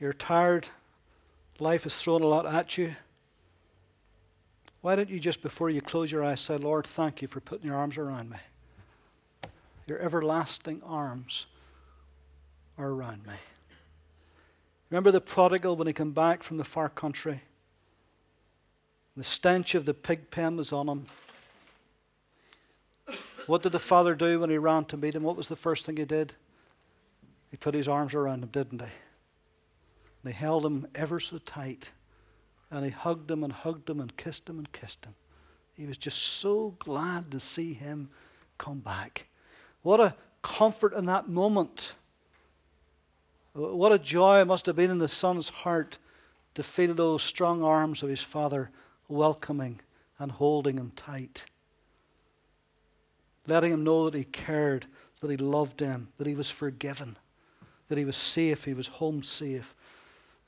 you're 0.00 0.12
tired, 0.12 0.70
life 1.60 1.84
has 1.84 1.94
thrown 1.94 2.22
a 2.22 2.26
lot 2.26 2.46
at 2.46 2.76
you. 2.76 2.96
Why 4.82 4.96
don't 4.96 5.08
you 5.08 5.20
just, 5.20 5.42
before 5.42 5.70
you 5.70 5.80
close 5.80 6.10
your 6.10 6.24
eyes, 6.24 6.40
say, 6.40 6.56
Lord, 6.56 6.86
thank 6.86 7.22
you 7.22 7.28
for 7.28 7.40
putting 7.40 7.68
your 7.68 7.76
arms 7.76 7.96
around 7.96 8.30
me? 8.30 8.36
Your 9.86 10.00
everlasting 10.00 10.82
arms 10.84 11.46
are 12.76 12.88
around 12.88 13.24
me. 13.26 13.34
Remember 14.90 15.12
the 15.12 15.20
prodigal 15.20 15.76
when 15.76 15.86
he 15.86 15.92
came 15.92 16.10
back 16.12 16.42
from 16.42 16.56
the 16.56 16.64
far 16.64 16.88
country? 16.88 17.40
The 19.16 19.24
stench 19.24 19.74
of 19.74 19.84
the 19.84 19.94
pig 19.94 20.30
pen 20.30 20.56
was 20.56 20.72
on 20.72 20.88
him. 20.88 21.06
What 23.46 23.62
did 23.62 23.72
the 23.72 23.78
father 23.78 24.14
do 24.14 24.40
when 24.40 24.50
he 24.50 24.58
ran 24.58 24.84
to 24.86 24.96
meet 24.96 25.14
him? 25.14 25.22
What 25.22 25.36
was 25.36 25.48
the 25.48 25.56
first 25.56 25.86
thing 25.86 25.96
he 25.96 26.04
did? 26.04 26.34
He 27.50 27.56
put 27.56 27.74
his 27.74 27.88
arms 27.88 28.14
around 28.14 28.42
him, 28.42 28.48
didn't 28.48 28.80
he? 28.80 28.86
And 30.24 30.32
he 30.32 30.38
held 30.38 30.64
him 30.64 30.86
ever 30.94 31.20
so 31.20 31.38
tight. 31.38 31.92
And 32.72 32.84
he 32.84 32.90
hugged 32.90 33.30
him 33.30 33.44
and 33.44 33.52
hugged 33.52 33.88
him 33.88 34.00
and 34.00 34.16
kissed 34.16 34.48
him 34.48 34.58
and 34.58 34.72
kissed 34.72 35.04
him. 35.04 35.14
He 35.74 35.86
was 35.86 35.98
just 35.98 36.18
so 36.18 36.74
glad 36.78 37.30
to 37.30 37.38
see 37.38 37.74
him 37.74 38.08
come 38.58 38.80
back. 38.80 39.28
What 39.82 40.00
a 40.00 40.16
comfort 40.42 40.94
in 40.94 41.04
that 41.06 41.28
moment. 41.28 41.94
What 43.52 43.92
a 43.92 43.98
joy 43.98 44.40
it 44.40 44.46
must 44.46 44.66
have 44.66 44.76
been 44.76 44.90
in 44.90 44.98
the 44.98 45.06
son's 45.06 45.50
heart 45.50 45.98
to 46.54 46.62
feel 46.62 46.94
those 46.94 47.22
strong 47.22 47.62
arms 47.62 48.02
of 48.02 48.08
his 48.08 48.22
father 48.22 48.70
welcoming 49.08 49.80
and 50.18 50.32
holding 50.32 50.78
him 50.78 50.92
tight. 50.96 51.44
Letting 53.46 53.72
him 53.72 53.84
know 53.84 54.08
that 54.08 54.16
he 54.16 54.24
cared, 54.24 54.86
that 55.20 55.30
he 55.30 55.36
loved 55.36 55.80
him, 55.80 56.08
that 56.16 56.26
he 56.26 56.34
was 56.34 56.50
forgiven, 56.50 57.16
that 57.88 57.98
he 57.98 58.04
was 58.04 58.16
safe, 58.16 58.64
he 58.64 58.74
was 58.74 58.86
home 58.86 59.22
safe. 59.22 59.74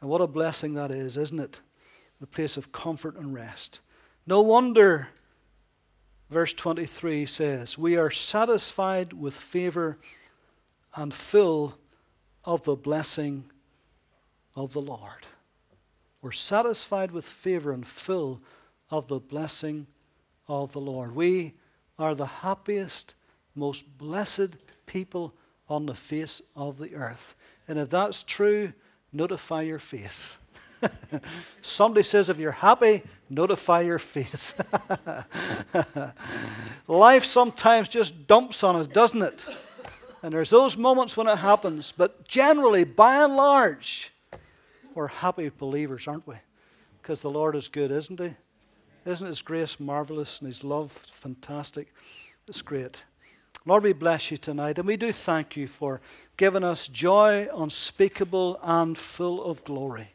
And 0.01 0.09
what 0.09 0.21
a 0.21 0.27
blessing 0.27 0.75
that 0.75 0.91
is, 0.91 1.17
isn't 1.17 1.41
it? 1.41 1.61
The 2.21 2.27
place 2.27 2.57
of 2.57 2.73
comfort 2.73 3.17
and 3.17 3.35
rest. 3.35 3.81
No 4.27 4.41
wonder, 4.41 5.09
verse 6.31 6.55
23 6.55 7.27
says, 7.27 7.77
We 7.77 7.97
are 7.97 8.11
satisfied 8.11 9.13
with 9.13 9.35
favor 9.35 9.99
and 10.95 11.13
full 11.13 11.79
of 12.45 12.65
the 12.65 12.77
blessing 12.77 13.45
of 14.55 14.73
the 14.73 14.81
Lord. 14.81 15.27
We're 16.23 16.33
satisfied 16.33 17.11
with 17.11 17.25
favor 17.25 17.73
and 17.73 17.87
full 17.87 18.41
of 18.91 19.09
the 19.09 19.19
blessing 19.19 19.87
of 20.49 20.73
the 20.73 20.81
Lord. 20.81 21.15
We 21.15 21.55
are 21.99 22.15
the 22.15 22.27
happiest, 22.27 23.15
most 23.55 23.99
blessed 23.99 24.57
people 24.87 25.35
on 25.69 25.87
the 25.87 25.95
face 25.95 26.41
of 26.55 26.79
the 26.79 26.95
earth. 26.95 27.35
And 27.69 27.79
if 27.79 27.91
that's 27.91 28.23
true, 28.23 28.73
notify 29.13 29.63
your 29.63 29.79
face. 29.79 30.39
Somebody 31.63 32.03
says, 32.03 32.31
if 32.31 32.39
you're 32.39 32.53
happy, 32.53 33.03
notify 33.31 33.83
your 33.83 33.99
face. 33.99 34.55
Life 36.89 37.25
sometimes 37.25 37.89
just 37.89 38.27
dumps 38.27 38.63
on 38.63 38.77
us, 38.77 38.87
doesn't 38.87 39.23
it? 39.23 39.45
And 40.23 40.33
there's 40.33 40.51
those 40.51 40.79
moments 40.79 41.17
when 41.17 41.29
it 41.29 41.37
happens, 41.37 41.93
but 41.93 42.27
generally, 42.27 42.85
by 42.85 43.25
and 43.25 43.37
large, 43.37 44.13
we're 44.95 45.09
happy 45.09 45.51
believers, 45.51 46.09
aren't 46.09 46.27
we? 46.27 46.37
Because 47.03 47.21
the 47.21 47.31
Lord 47.31 47.57
is 47.57 47.69
good, 47.69 47.91
isn't 47.91 48.21
He? 48.21 48.33
Isn't 49.05 49.27
His 49.27 49.43
grace 49.43 49.79
marvelous 49.79 50.41
and 50.41 50.47
His 50.47 50.65
love 50.65 50.91
fantastic? 50.93 51.93
It's 52.49 52.63
great. 52.63 53.05
Lord, 53.67 53.83
we 53.83 53.95
bless 53.95 54.31
you 54.31 54.37
tonight, 54.37 54.79
and 54.79 54.87
we 54.87 54.97
do 54.97 55.11
thank 55.11 55.57
you 55.57 55.67
for 55.67 56.01
giving 56.37 56.63
us 56.65 56.87
joy 56.89 57.49
unspeakable 57.55 58.59
and 58.63 58.97
full 58.97 59.43
of 59.43 59.65
glory. 59.65 60.11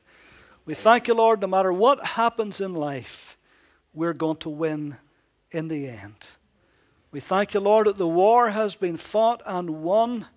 We 0.70 0.76
thank 0.76 1.08
you, 1.08 1.16
Lord, 1.16 1.42
no 1.42 1.48
matter 1.48 1.74
what 1.74 2.06
happens 2.06 2.62
in 2.62 2.76
life, 2.76 3.40
we're 3.92 4.14
going 4.14 4.38
to 4.38 4.52
win 4.52 4.98
in 5.50 5.68
the 5.68 5.88
end. 5.88 6.28
We 7.10 7.20
thank 7.20 7.56
you, 7.56 7.60
Lord, 7.60 7.88
that 7.88 7.98
the 7.98 8.08
war 8.08 8.52
has 8.52 8.76
been 8.76 8.96
fought 8.96 9.42
and 9.48 9.82
won. 9.82 10.28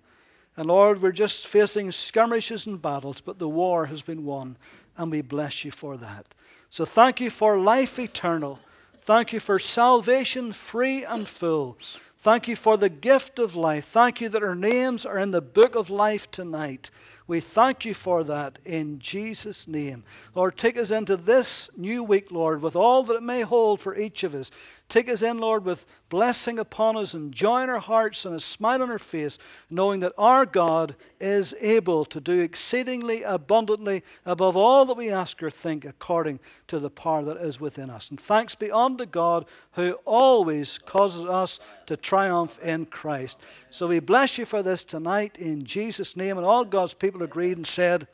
And 0.57 0.65
Lord, 0.65 1.03
we're 1.03 1.11
just 1.11 1.45
facing 1.45 1.91
skirmishes 1.91 2.65
and 2.65 2.81
battles, 2.81 3.21
but 3.21 3.37
the 3.37 3.47
war 3.47 3.85
has 3.85 4.01
been 4.01 4.25
won, 4.25 4.57
and 4.97 5.11
we 5.11 5.21
bless 5.21 5.63
you 5.63 5.69
for 5.69 5.97
that. 5.97 6.33
So 6.71 6.83
thank 6.83 7.21
you 7.21 7.29
for 7.29 7.59
life 7.59 7.99
eternal. 7.99 8.59
Thank 9.01 9.33
you 9.33 9.39
for 9.39 9.59
salvation 9.59 10.51
free 10.51 11.03
and 11.03 11.27
full. 11.27 11.77
Thank 12.17 12.47
you 12.47 12.55
for 12.55 12.75
the 12.75 12.89
gift 12.89 13.37
of 13.37 13.55
life. 13.55 13.85
Thank 13.85 14.19
you 14.19 14.29
that 14.29 14.41
our 14.41 14.55
names 14.55 15.05
are 15.05 15.19
in 15.19 15.29
the 15.29 15.41
book 15.41 15.75
of 15.75 15.91
life 15.91 16.31
tonight. 16.31 16.89
We 17.25 17.39
thank 17.39 17.85
you 17.85 17.93
for 17.93 18.23
that 18.25 18.59
in 18.65 18.99
Jesus' 18.99 19.67
name. 19.67 20.03
Lord, 20.35 20.57
take 20.57 20.77
us 20.77 20.91
into 20.91 21.15
this 21.15 21.69
new 21.77 22.03
week, 22.03 22.31
Lord, 22.31 22.61
with 22.61 22.75
all 22.75 23.03
that 23.03 23.15
it 23.15 23.23
may 23.23 23.41
hold 23.41 23.79
for 23.79 23.95
each 23.95 24.23
of 24.23 24.35
us. 24.35 24.51
Take 24.89 25.09
us 25.09 25.23
in, 25.23 25.39
Lord, 25.39 25.65
with 25.65 25.87
blessing 26.09 26.59
upon 26.59 26.97
us 26.97 27.15
and 27.15 27.33
joy 27.33 27.63
in 27.63 27.69
our 27.69 27.79
hearts 27.79 28.25
and 28.25 28.35
a 28.35 28.39
smile 28.39 28.83
on 28.83 28.91
our 28.91 28.99
face, 28.99 29.39
knowing 29.71 30.01
that 30.01 30.13
our 30.19 30.45
God 30.45 30.95
is 31.19 31.55
able 31.61 32.05
to 32.05 32.19
do 32.19 32.41
exceedingly 32.41 33.23
abundantly 33.23 34.03
above 34.23 34.55
all 34.55 34.85
that 34.85 34.97
we 34.97 35.09
ask 35.09 35.41
or 35.41 35.49
think 35.49 35.83
according 35.85 36.39
to 36.67 36.77
the 36.77 36.91
power 36.91 37.23
that 37.23 37.37
is 37.37 37.59
within 37.59 37.89
us. 37.89 38.11
And 38.11 38.19
thanks 38.19 38.53
be 38.53 38.69
unto 38.69 39.07
God 39.07 39.45
who 39.71 39.93
always 40.05 40.77
causes 40.77 41.25
us 41.25 41.59
to 41.87 41.97
triumph 41.97 42.59
in 42.61 42.85
Christ. 42.85 43.39
So 43.71 43.87
we 43.87 43.99
bless 43.99 44.37
you 44.37 44.45
for 44.45 44.61
this 44.61 44.85
tonight 44.85 45.39
in 45.39 45.63
Jesus' 45.63 46.15
name. 46.15 46.37
And 46.37 46.45
all 46.45 46.65
God's 46.65 46.93
people 47.13 47.23
agreed 47.23 47.57
and 47.57 47.67
said, 47.67 48.07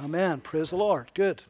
Amen. 0.00 0.04
Amen. 0.04 0.40
Praise 0.40 0.70
the 0.70 0.76
Lord. 0.76 1.12
Good. 1.14 1.44